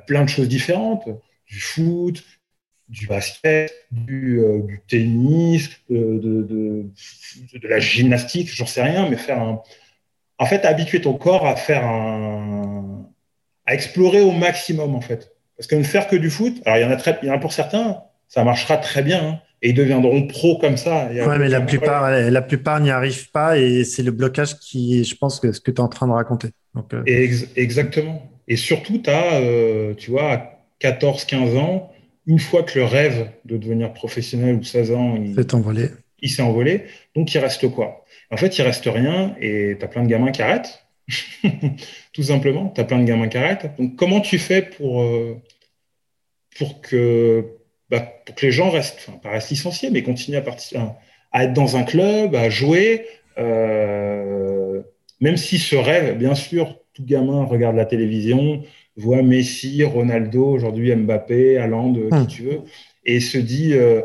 [0.07, 1.07] plein de choses différentes,
[1.47, 2.23] du foot,
[2.89, 6.85] du basket, du, euh, tennis, de,
[7.63, 9.61] la gymnastique, j'en sais rien, mais faire un.
[10.41, 13.05] En fait, habituer ton corps à faire un.
[13.65, 15.31] à explorer au maximum, en fait.
[15.55, 17.31] Parce que ne faire que du foot, alors il y en a, très, il y
[17.31, 19.23] en a pour certains, ça marchera très bien.
[19.23, 21.07] Hein et ils deviendront pros comme ça.
[21.11, 25.15] Oui, mais la plupart, la plupart n'y arrivent pas et c'est le blocage qui, je
[25.15, 26.49] pense, que ce que tu es en train de raconter.
[26.73, 27.03] Donc, euh...
[27.05, 28.27] Ex exactement.
[28.47, 31.91] Et surtout, tu as, euh, tu vois, à 14, 15 ans,
[32.25, 35.89] une fois que le rêve de devenir professionnel ou 16 ans, il s'est envolé.
[36.21, 36.85] Il s'est envolé.
[37.15, 38.03] Donc, il reste quoi?
[38.31, 40.85] En fait, il reste rien et tu as plein de gamins qui arrêtent.
[42.13, 43.69] Tout simplement, tu as plein de gamins qui arrêtent.
[43.77, 45.37] Donc, comment tu fais pour, euh,
[46.57, 47.45] pour que
[47.89, 50.97] bah, pour que les gens restent, enfin, pas restent licenciés, mais continuent à, à,
[51.33, 53.05] à, être dans un club, à jouer,
[53.37, 54.81] euh,
[55.19, 58.63] même si ce rêve, bien sûr, tout gamin regarde la télévision,
[58.95, 62.27] voit Messi, Ronaldo, aujourd'hui Mbappé, Haaland, hum.
[62.27, 62.61] qui tu veux,
[63.05, 64.01] et se dit euh,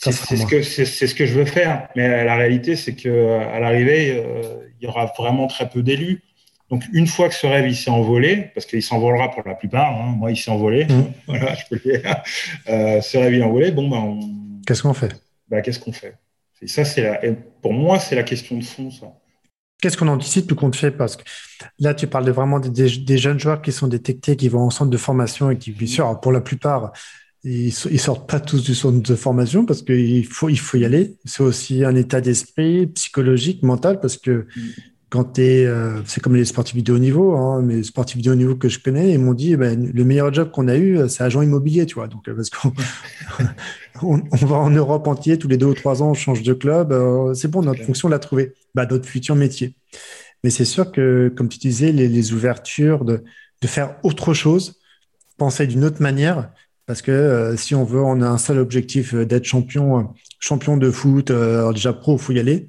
[0.00, 1.88] c'est ce que c'est ce que je veux faire.
[1.94, 4.42] Mais la réalité, c'est que à l'arrivée, euh,
[4.80, 6.22] il y aura vraiment très peu d'élus.
[6.70, 9.90] Donc, une fois que ce rêve il s'est envolé, parce qu'il s'envolera pour la plupart,
[9.90, 11.12] hein, moi il s'est envolé, mmh.
[11.26, 12.22] voilà, je peux le dire.
[12.68, 14.20] Euh, ce rêve il est envolé, bon ben, on...
[14.66, 15.12] qu'est-ce qu'on fait?
[15.48, 16.14] Bah, qu'est-ce qu'on fait?
[16.62, 17.20] Et ça, c'est la...
[17.60, 19.06] pour moi, c'est la question de fond, ça.
[19.82, 20.90] Qu'est-ce qu'on anticipe ou qu'on fait?
[20.90, 21.24] Parce que
[21.78, 24.70] là, tu parles de vraiment des, des, jeunes joueurs qui sont détectés, qui vont en
[24.70, 26.92] centre de formation et qui, bien sûr, pour la plupart,
[27.44, 30.84] ils, ils sortent pas tous du centre de formation parce qu'il faut, il faut y
[30.84, 31.16] aller.
[31.24, 34.60] C'est aussi un état d'esprit psychologique, mental, parce que mmh
[35.10, 38.22] quand tu es, euh, c'est comme les sportifs de haut niveau, hein, mais les sportifs
[38.22, 40.68] de haut niveau que je connais, ils m'ont dit, eh ben, le meilleur job qu'on
[40.68, 42.06] a eu, c'est agent immobilier, tu vois.
[42.06, 42.72] Donc, euh, parce qu'on
[44.02, 46.52] on, on, va en Europe entier, tous les deux ou trois ans, on change de
[46.52, 46.92] club.
[46.92, 47.86] Euh, c'est bon, notre okay.
[47.86, 48.54] fonction, on l'a trouvé.
[48.76, 49.74] Bah, notre futur métier.
[50.44, 53.24] Mais c'est sûr que, comme tu disais, les, les ouvertures de,
[53.60, 54.80] de, faire autre chose,
[55.38, 56.50] penser d'une autre manière,
[56.90, 60.90] parce que euh, si on veut, on a un seul objectif d'être champion, champion de
[60.90, 61.30] foot,
[61.72, 62.68] déjà pro, il faut y aller.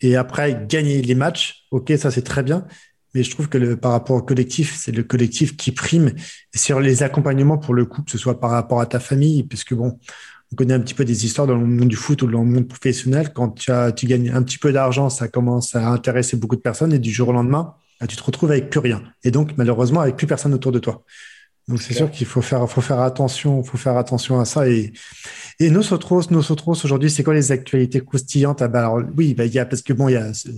[0.00, 2.66] Et après, gagner les matchs, ok, ça c'est très bien.
[3.14, 6.10] Mais je trouve que par rapport au collectif, c'est le collectif qui prime.
[6.52, 9.72] Sur les accompagnements pour le coup, que ce soit par rapport à ta famille, puisque
[9.72, 10.00] bon,
[10.52, 12.50] on connaît un petit peu des histoires dans le monde du foot ou dans le
[12.50, 13.32] monde professionnel.
[13.32, 16.60] Quand tu, as, tu gagnes un petit peu d'argent, ça commence à intéresser beaucoup de
[16.60, 19.00] personnes et du jour au lendemain, bah, tu te retrouves avec plus rien.
[19.22, 21.04] Et donc, malheureusement, avec plus personne autour de toi.
[21.66, 24.68] Donc c'est sûr qu'il faut faire, faut faire attention, faut faire attention à ça.
[24.68, 24.92] Et,
[25.60, 28.60] et Nosotros, Nosotros aujourd'hui, c'est quoi les actualités croustillantes?
[28.60, 30.50] Ah bah alors, Oui, bah, il y a parce que bon, il y a ce,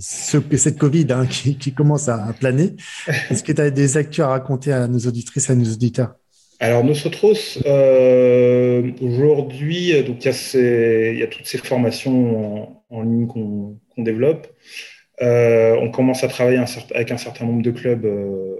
[0.57, 2.75] cette Covid hein, qui, qui, commence à, planer.
[3.29, 6.15] Est-ce que tu as des actus à raconter à nos auditrices et à nos auditeurs?
[6.59, 13.27] Alors Nosotros, euh, aujourd'hui, donc il y, y, a toutes ces formations en, en ligne
[13.27, 14.47] qu'on qu développe.
[15.21, 18.55] Euh, on commence à travailler un avec un certain nombre de clubs euh,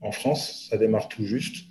[0.00, 0.68] en France.
[0.70, 1.66] Ça démarre tout juste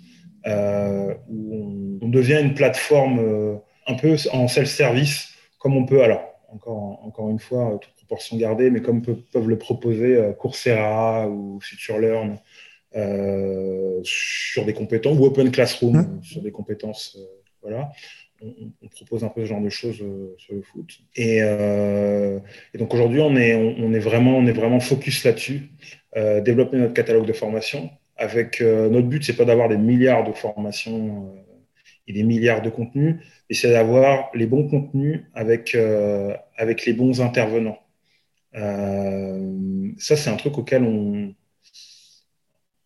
[0.46, 6.02] euh, où on, on, devient une plateforme euh, un peu en self-service, comme on peut,
[6.02, 10.32] alors encore, encore une fois, toute proportion gardée, mais comme peut, peuvent le proposer euh,
[10.32, 12.38] Coursera ou FutureLearn
[12.94, 16.22] euh, sur des compétences, ou Open Classroom mmh.
[16.22, 17.16] sur des compétences.
[17.18, 17.24] Euh,
[17.62, 17.90] voilà.
[18.42, 20.90] On, on, propose un peu ce genre de choses euh, sur le foot.
[21.16, 25.70] Et, et donc aujourd'hui, on est, on, on, est vraiment, on est vraiment focus là-dessus,
[26.14, 27.88] développer notre catalogue de formation
[28.60, 31.40] euh, notre but, c'est pas d'avoir des milliards de formations euh,
[32.06, 33.16] et des milliards de contenus,
[33.48, 37.78] mais c'est d'avoir les bons contenus avec euh, avec les bons intervenants.
[38.54, 41.34] ça, c'est un truc auquel on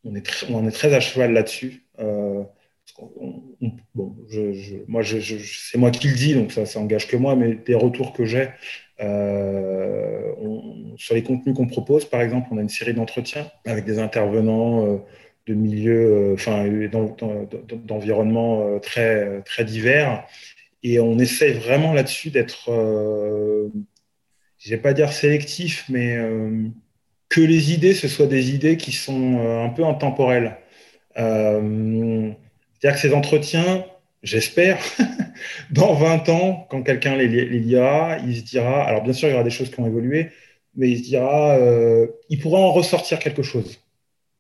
[0.05, 1.84] on est, très, est très à cheval là-dessus.
[1.99, 2.49] bon,
[4.87, 8.12] moi, c'est moi qui le dis, donc ça, ça engage que moi, mais des retours
[8.12, 8.51] que j'ai
[10.99, 15.01] sur les contenus qu'on propose, par exemple, on a une série d'entretiens avec des intervenants
[15.47, 16.66] de milieux, euh, enfin,
[17.84, 20.24] d'environnements très, très divers,
[20.82, 22.70] et on essaye vraiment là-dessus d'être,
[24.59, 26.16] je vais pas dire sélectif, mais
[27.28, 30.59] que les idées, ce soient des idées qui sont un peu intemporelles.
[31.16, 33.84] C'est-à-dire que ces entretiens,
[34.22, 34.78] j'espère,
[35.70, 39.34] dans 20 ans, quand quelqu'un les, lira, il se dira, alors bien sûr, il y
[39.34, 40.30] aura des choses qui ont évolué,
[40.74, 43.80] mais il se dira, euh, il pourra en ressortir quelque chose.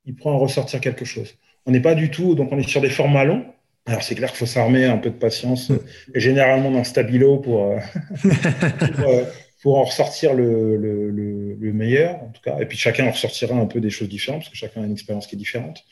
[0.06, 1.34] Il pourra en ressortir quelque chose.
[1.66, 3.44] On n'est pas du tout, donc on est sur des formats longs.
[3.86, 5.70] Alors c'est clair qu'il faut s'armer un peu de patience,
[6.14, 7.78] et généralement d'un stabilo pour, euh,
[8.24, 9.24] euh,
[9.62, 12.58] pour, en ressortir le, le, meilleur, en tout cas.
[12.58, 14.92] Et puis chacun en ressortira un peu des choses différentes, parce que chacun a une
[14.92, 15.84] expérience qui est différente.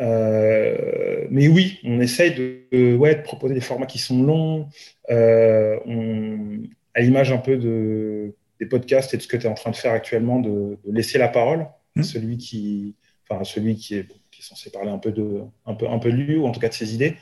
[0.00, 4.68] Euh, mais oui, on essaye de, ouais, de, proposer des formats qui sont longs,
[5.08, 9.70] à l'image un peu de, des podcasts et de ce que tu es en train
[9.70, 12.02] de faire actuellement, de, laisser la parole à mmh.
[12.04, 12.94] celui qui,
[13.34, 14.08] enfin, celui qui est,
[14.40, 16.74] censé parler un peu, de, un, peu, un peu lui, ou en tout cas de
[16.74, 17.16] ses idées.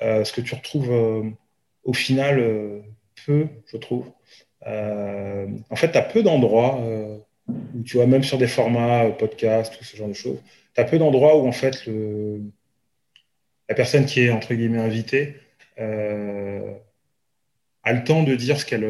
[0.00, 0.90] Euh, ce que tu retrouves
[1.84, 2.42] au final
[3.26, 4.06] peu, je trouve.
[4.64, 6.80] en fait, tu as peu d'endroits
[7.48, 10.38] où tu vois, même sur des formats podcast ou ce genre de choses,
[10.74, 11.86] tu as peu d'endroits où en fait
[13.68, 15.36] la personne qui est entre guillemets invitée
[15.78, 16.74] euh,
[17.84, 18.86] a le temps de dire ce qu'elle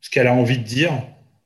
[0.00, 0.92] ce qu'elle a envie de dire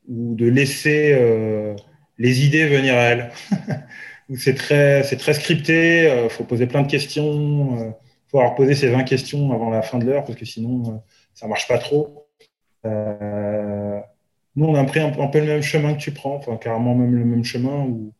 [0.09, 1.77] ou de laisser euh,
[2.19, 3.31] les idées venir à elle.
[4.37, 8.55] c'est très, c'est très scripté, il euh, faut poser plein de questions, il faut avoir
[8.55, 11.03] posé ces 20 questions avant la fin de l'heure parce que sinon
[11.35, 12.29] ça marche pas trop.
[12.85, 16.95] nous, on a pris un, un, peu le même chemin que tu prends, enfin carrément
[16.95, 18.13] même le même chemin où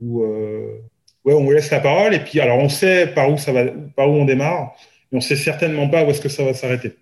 [0.00, 0.82] où euh,
[1.24, 3.64] ouais, on vous laisse la parole et puis alors on sait par où ça va,
[3.96, 4.74] par où on démarre,
[5.10, 6.96] mais on sait certainement pas où est-ce que ça va s'arrêter.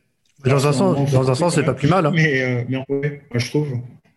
[0.45, 2.05] Dans un sens, dans un sens, c'est pas plus mal.
[2.05, 2.13] Hein.
[2.15, 3.01] Mais, euh, mais moi,
[3.37, 3.69] je trouve.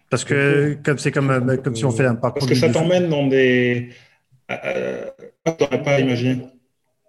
[0.09, 2.39] Parce que comme c'est comme, euh, comme si on fait un parcours.
[2.39, 3.89] Parce que ça t'emmène dans des.
[4.51, 5.05] Euh,
[5.59, 6.41] n'aurais pas imaginé.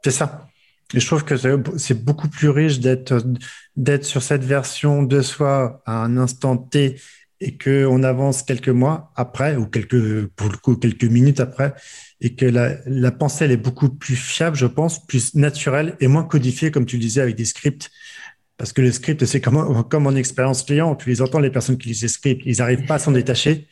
[0.05, 0.49] C'est ça.
[0.95, 1.35] Et je trouve que
[1.77, 3.23] c'est beaucoup plus riche d'être
[3.77, 6.97] d'être sur cette version de soi à un instant T
[7.41, 11.73] et qu'on avance quelques mois après, ou quelques, pour le coup, quelques minutes après,
[12.21, 16.09] et que la, la pensée, elle est beaucoup plus fiable, je pense, plus naturelle et
[16.09, 17.91] moins codifiée, comme tu le disais, avec des scripts.
[18.59, 21.79] Parce que le script, c'est comme, comme en expérience client, tu les entends, les personnes
[21.79, 23.69] qui lisent les scripts, ils n'arrivent pas à s'en détacher.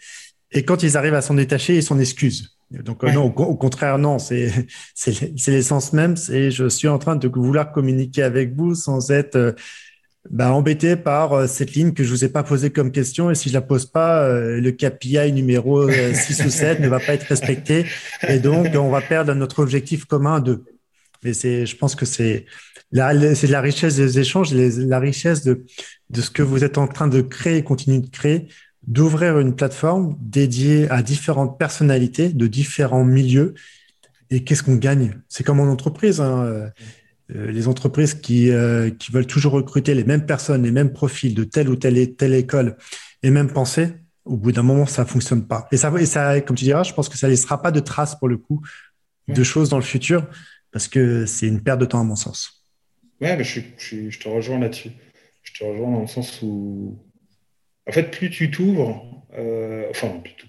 [0.52, 2.56] Et quand ils arrivent à s'en détacher, ils s'en excusent.
[2.70, 4.50] Donc, non, au, au, contraire, non, c'est
[5.46, 6.16] l'essence même.
[6.16, 9.54] C'est je suis en train de vouloir communiquer avec vous sans être
[10.30, 13.34] bah, embêté par euh, cette ligne que je vous ai pas posée comme question et
[13.34, 16.98] si je la pose pas, euh, le KPI numéro 6 euh, ou 7 ne va
[16.98, 17.86] pas être respecté
[18.28, 20.64] et donc on va perdre notre objectif commun de.
[21.26, 22.46] Mais c'est, je pense que c'est
[22.92, 25.64] la, c'est la richesse des échanges, la richesse de,
[26.08, 28.46] de ce que vous êtes en train de créer et continuer de créer,
[28.86, 33.54] d'ouvrir une plateforme dédiée à différentes personnalités de différents milieux.
[34.30, 35.20] Et qu'est-ce qu'on gagne?
[35.28, 36.20] C'est comme en entreprise.
[36.20, 36.70] Hein.
[37.34, 41.34] Euh, les entreprises qui, euh, qui veulent toujours recruter les mêmes personnes, les mêmes profils
[41.34, 42.76] de telle ou telle, telle école
[43.24, 43.88] et même penser,
[44.24, 45.66] au bout d'un moment, ça fonctionne pas.
[45.72, 48.16] Et ça, et ça, comme tu diras, je pense que ça laissera pas de traces
[48.16, 48.62] pour le coup
[49.26, 50.24] de choses dans le futur
[50.76, 52.64] parce que c'est une perte de temps à mon sens.
[53.20, 54.90] Ouais, mais je, je, je te rejoins là-dessus.
[55.42, 56.98] Je te rejoins dans le sens où,
[57.88, 60.46] en fait, plus tu t'ouvres, euh, enfin, plus tu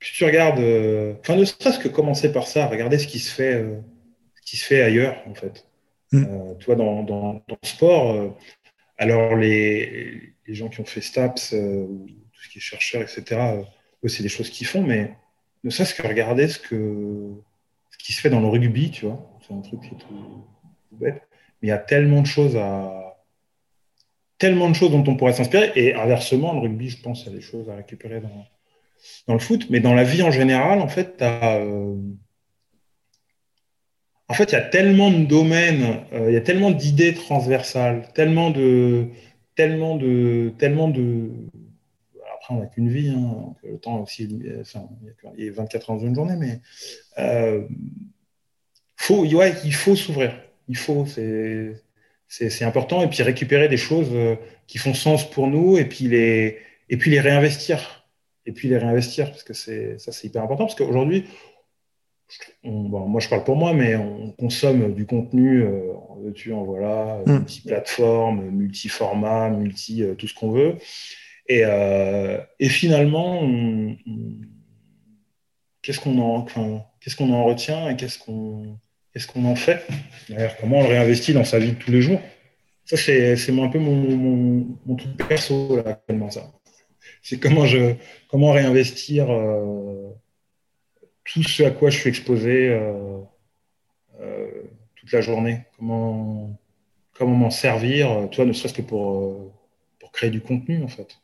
[0.00, 0.60] plus tu regardes,
[1.20, 3.64] enfin, ne serait-ce que commencer par ça, regarder ce qui se fait,
[4.36, 5.68] ce qui se fait ailleurs, en fait.
[6.12, 6.24] Mm.
[6.24, 8.30] Euh, tu vois, dans, dans, le sport, euh,
[8.96, 13.02] alors les, les, gens qui ont fait STAPS, euh, ou tout ce qui est chercheur,
[13.02, 13.40] etc.,
[14.04, 15.14] eux, c'est des choses qu'ils font, mais
[15.64, 17.32] ne serait-ce que regarder ce, que,
[18.08, 20.46] qui se fait dans le rugby, tu vois, c'est un truc qui est tout,
[20.92, 21.28] bête,
[21.60, 23.18] mais il y a tellement de choses à
[24.38, 25.72] tellement de choses dont on pourrait s'inspirer.
[25.76, 28.46] Et inversement, le rugby, je pense, il y a des choses à récupérer dans,
[29.26, 29.68] dans le foot.
[29.68, 31.60] Mais dans la vie en général, en fait, as,
[34.26, 38.08] en fait, il y a tellement de domaines, euh, il y a tellement d'idées transversales,
[38.14, 39.08] tellement de,
[39.54, 41.30] tellement de, tellement de.
[42.48, 44.26] Après, on n'a qu'une vie, hein, le temps aussi,
[44.62, 44.88] enfin,
[45.36, 46.60] il y a 24 ans dans une journée, mais
[47.18, 47.68] euh,
[48.96, 50.32] faut, ouais, il faut s'ouvrir.
[50.66, 54.36] Il faut, c'est, important, et puis récupérer des choses euh,
[54.66, 56.56] qui font sens pour nous, et puis les,
[56.88, 58.08] et puis les réinvestir,
[58.46, 61.26] et puis les réinvestir, parce que ça, c'est hyper important, parce qu'aujourd'hui,
[62.64, 67.20] moi je parle pour moi, mais on consomme du contenu euh, en veux-tu, en voilà,
[67.26, 67.32] mm.
[67.32, 70.76] multi-plateforme, multi-format, multi, euh, tout ce qu'on veut.
[71.48, 73.48] Et, euh, et finalement,
[75.82, 76.42] qu'est-ce qu'on en,
[77.00, 78.78] qu'est-ce qu'on en retient et qu'est-ce qu'on
[79.44, 79.86] en fait?
[80.60, 82.20] comment on le réinvestit dans sa vie de tous les jours?
[82.88, 86.50] Ça, c'est un peu mon, mon, truc perso, là, actuellement, ça.
[87.20, 87.94] C'est comment, je,
[88.28, 90.08] comment réinvestir euh,
[91.22, 93.20] tout ce à quoi je suis exposé euh,
[94.20, 94.62] euh,
[94.96, 95.60] toute la journée.
[95.76, 96.58] Comment,
[97.12, 99.52] comment m'en servir, toi, ne serait-ce que pour,
[100.00, 101.18] pour créer du contenu, en fait.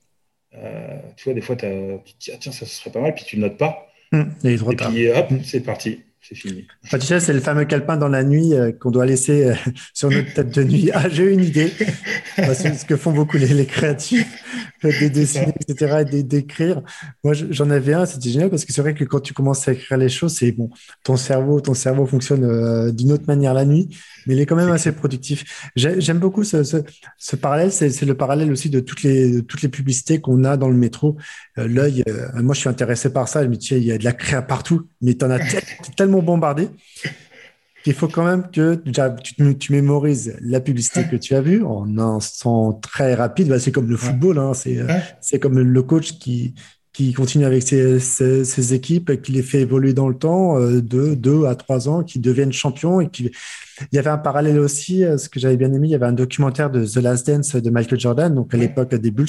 [1.16, 3.36] Tu vois, des fois, tu te dis, ah, tiens, ça serait pas mal, puis tu
[3.36, 3.88] ne notes pas.
[4.12, 5.42] Mmh, et, puis, hop, mmh.
[5.44, 6.66] c'est parti c'est fini.
[6.91, 9.55] tu sais, c'est le fameux calepin dans la nuit euh, qu'on doit laisser euh,
[9.93, 10.91] sur notre tête de nuit.
[10.95, 11.70] Ah, j'ai une idée.
[12.37, 14.27] c'est ce que font beaucoup les, créatifs,
[14.83, 16.81] de dessiner, etc., et d'écrire.
[17.22, 19.72] Moi, j'en avais un, c'était génial parce que c'est vrai que quand tu commences à
[19.72, 20.70] écrire les choses, c'est bon,
[21.03, 23.89] ton cerveau, ton cerveau fonctionne euh, d'une autre manière la nuit,
[24.27, 25.70] mais il est quand même assez productif.
[25.77, 26.57] J'aime beaucoup ce,
[27.37, 27.70] parallèle.
[27.70, 31.16] C'est le parallèle aussi de toutes les, toutes les publicités qu'on a dans le métro.
[31.57, 32.03] L'œil,
[32.35, 33.43] moi, je suis intéressé par ça.
[33.43, 35.39] Je me dis, il y a de la créa partout, mais tu en as
[35.97, 36.68] tellement bombardé
[37.84, 38.82] qu'il faut quand même que
[39.58, 43.48] tu, mémorises la publicité que tu as vue en un temps très rapide.
[43.48, 44.52] Bah, c'est comme le football, hein.
[45.20, 46.54] c'est comme le coach qui,
[46.94, 51.44] qui continue avec ses, équipes, qui les fait évoluer dans le temps euh, de deux
[51.44, 53.00] à trois ans, qui deviennent champions.
[53.00, 53.32] Et qui...
[53.92, 56.06] Il y avait un parallèle aussi, euh, ce que j'avais bien aimé, il y avait
[56.06, 59.26] un documentaire de The Last Dance de Michael Jordan, donc à l'époque des Bulls,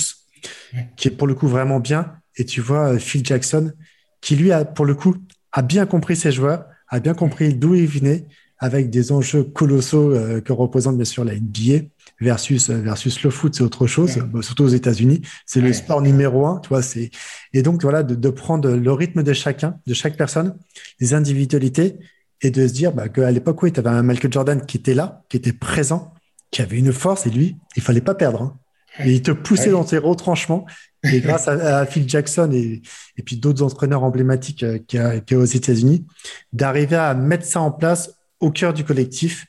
[0.96, 2.14] qui est pour le coup vraiment bien.
[2.38, 3.74] Et tu vois euh, Phil Jackson,
[4.22, 5.16] qui lui a pour le coup
[5.52, 8.26] a bien compris ses joueurs, a bien compris d'où il venait,
[8.58, 11.88] avec des enjeux colossaux euh, que représente bien sûr la NBA
[12.22, 16.48] versus euh, versus le foot, c'est autre chose, surtout aux États-Unis, c'est le sport numéro
[16.48, 16.82] un, tu vois.
[16.82, 17.12] C'est
[17.54, 20.56] et donc voilà de, de, prendre le rythme de chacun, de chaque personne,
[21.00, 21.98] les individualités,
[22.42, 24.94] et de se dire bah, qu'à l'époque oui, tu avais un Michael Jordan qui était
[24.94, 26.14] là, qui était présent,
[26.52, 28.42] qui avait une force, et lui, il fallait pas perdre.
[28.42, 28.58] Hein.
[29.04, 30.66] Et il te poussait dans ses retranchements.
[31.12, 32.82] Et grâce à, Phil Jackson et,
[33.26, 36.06] puis d'autres entraîneurs emblématiques euh, qui a, qui a aux États-Unis,
[36.54, 39.46] d'arriver à mettre ça en place au cœur du collectif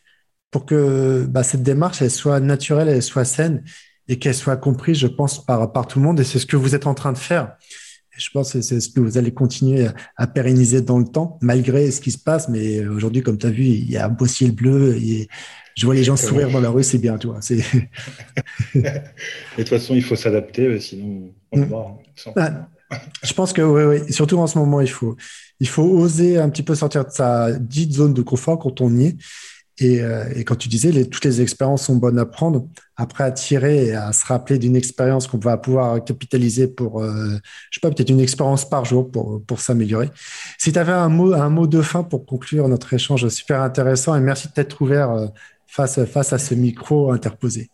[0.51, 3.63] pour que bah, cette démarche soit naturelle, elle soit saine
[4.09, 6.21] et qu'elle soit comprise, je pense, par, tout le monde.
[6.21, 7.57] Et c'est ce que vous êtes en train de faire.
[8.17, 11.91] Je pense que c'est ce que vous allez continuer à pérenniser dans le temps, malgré
[11.91, 12.49] ce qui se passe.
[12.49, 14.97] Mais aujourd'hui, comme tu as vu, il y a un beau ciel bleu.
[15.77, 17.39] Je vois les gens sourire dans la rue, c'est bien, toi.
[17.51, 17.57] et
[18.79, 18.83] de
[19.57, 21.99] toute façon, il faut s'adapter, sinon on va voir.
[22.37, 25.17] Hein, ah, je pense que oui, oui, surtout en ce moment, il faut,
[25.61, 28.97] il faut oser un petit peu sortir de sa dite zone de confort quand on
[28.97, 29.17] y est.
[29.79, 32.67] Et, euh, et quand tu disais, les, toutes les expériences sont bonnes à prendre,
[32.97, 37.37] après à tirer et à se rappeler d'une expérience qu'on va pouvoir capitaliser pour, euh,
[37.71, 40.09] je sais pas, peut-être une expérience par jour pour, pour s'améliorer.
[40.57, 44.17] Si tu avais un mot, un mot de fin pour conclure notre échange super intéressant,
[44.17, 45.27] et merci de t'être ouvert euh,
[45.67, 47.69] face, face à ce micro interposé.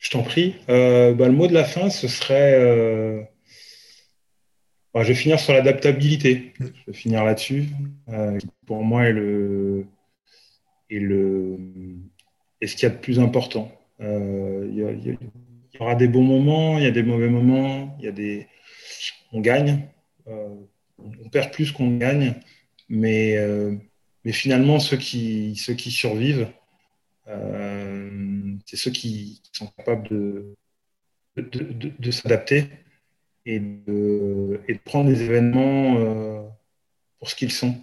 [0.00, 0.56] Je t'en prie.
[0.68, 2.54] Euh, bah, le mot de la fin, ce serait.
[2.58, 3.22] Euh,
[4.94, 6.54] bah, je vais finir sur l'adaptabilité.
[6.58, 7.66] Je vais finir là-dessus.
[8.08, 9.86] Euh, pour moi, est le.
[10.88, 11.58] Et le.
[12.60, 13.70] est ce qu'il y a de plus important.
[14.00, 18.12] Il y, aura des bons moments, il y a des mauvais moments, il y a
[18.12, 18.46] des.
[19.32, 19.82] On gagne.
[20.26, 22.34] on perd plus qu'on gagne.
[22.88, 23.36] Mais,
[24.24, 26.48] mais finalement, ceux qui, ceux qui survivent,
[28.66, 30.56] c'est ceux qui, sont capables de,
[32.10, 32.66] s'adapter
[33.46, 36.42] et de, prendre les événements euh,
[37.18, 37.74] pour ce qu'ils sont.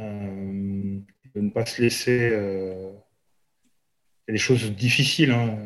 [0.00, 0.98] Euh,
[1.34, 2.12] de ne pas se laisser.
[2.12, 2.94] il
[4.28, 5.58] y a des choses difficiles hein,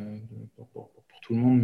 [0.73, 0.91] pour,
[1.23, 1.61] tout le monde,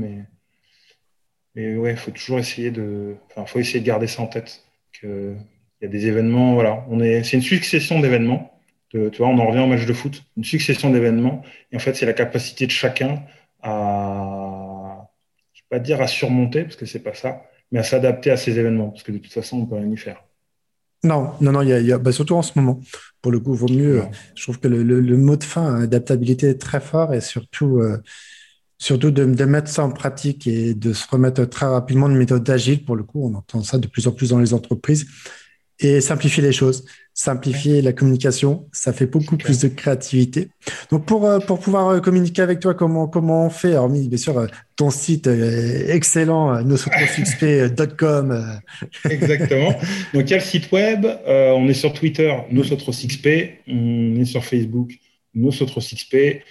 [1.54, 3.16] mais, ouais, il faut toujours essayer de.
[3.26, 4.64] Enfin, faut essayer de garder ça en tête.
[5.02, 6.86] Y a des événements, voilà.
[7.02, 8.53] Est, c'est une succession d'événements
[8.94, 11.42] tu vois, on en revient au match de foot, une succession d'événements.
[11.72, 13.22] Et en fait, c'est la capacité de chacun
[13.62, 15.08] à,
[15.52, 17.42] je ne vais pas dire à surmonter, parce que c'est pas ça,
[17.72, 19.96] mais à s'adapter à ces événements, parce que de toute façon, on peut rien y
[19.96, 20.22] faire.
[21.02, 22.80] Non, non, non, il y a, bah, surtout en ce moment.
[23.20, 24.02] Pour le coup, vaut mieux.
[24.34, 27.98] Je trouve que le, mot de fin, adaptabilité, est très fort et surtout, euh,
[28.78, 32.48] surtout de, de, mettre ça en pratique et de se remettre très rapidement une méthode
[32.48, 32.84] agile.
[32.84, 35.06] Pour le coup, on entend ça de plus en plus dans les entreprises
[35.84, 40.48] et simplifier les choses simplifier la communication, ça fait beaucoup plus de créativité.
[40.90, 44.18] Donc pour euh, pour pouvoir euh, communiquer avec toi, comment comment on fait Hormis bien
[44.18, 48.60] sûr euh, ton site excellent nosotrosxp.com.
[49.08, 49.72] Exactement.
[50.12, 53.28] Donc il y a le site web, on est sur Twitter nosotrosxp,
[53.68, 54.90] on est sur Facebook
[55.34, 56.42] nosotrosxp.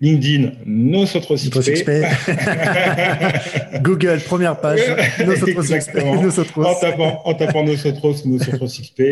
[0.00, 1.90] LinkedIn, NosotrosXP.
[3.82, 4.80] Google, première page,
[5.26, 5.98] NosotrosXP.
[6.56, 9.02] En tapant, en tapant Nosotros, NosotrosXP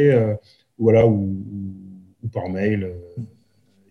[0.78, 1.44] voilà, ou,
[2.22, 2.84] ou, par mail.
[2.84, 3.22] Euh,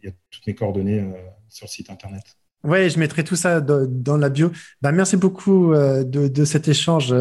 [0.02, 1.14] il y a toutes mes coordonnées euh,
[1.50, 2.24] sur le site internet.
[2.66, 4.52] Oui, je mettrai tout ça dans la bio.
[4.82, 7.14] Ben, merci beaucoup euh, de, cet échange.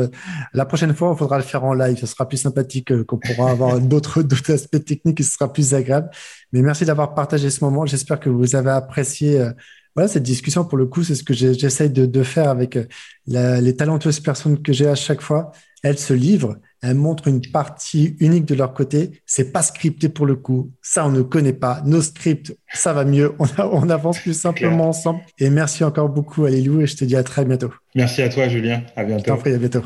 [0.54, 1.98] La prochaine fois, il faudra le faire en live.
[1.98, 5.74] Ce sera plus sympathique, euh, qu'on pourra avoir d'autres aspects techniques et ce sera plus
[5.74, 6.08] agréable.
[6.52, 7.84] Mais merci d'avoir partagé ce moment.
[7.84, 9.50] J'espère que vous avez apprécié euh,
[9.94, 10.64] voilà, cette discussion.
[10.64, 12.78] Pour le coup, c'est ce que j'essaye de, faire avec
[13.26, 15.52] les talentueuses personnes que j'ai à chaque fois.
[15.84, 19.22] Elles se livrent elles montrent une partie unique de leur côté.
[19.24, 20.70] C'est pas scripté pour le coup.
[20.82, 21.80] Ça, on ne connaît pas.
[21.86, 23.32] Nos scripts, ça va mieux.
[23.58, 25.20] On, avance plus simplement ensemble.
[25.38, 27.72] Et merci encore beaucoup, Alilou, et je te dis à très bientôt.
[27.94, 28.82] Merci à toi, Julien.
[28.96, 29.34] À bientôt.
[29.34, 29.82] Je prie, à bientôt.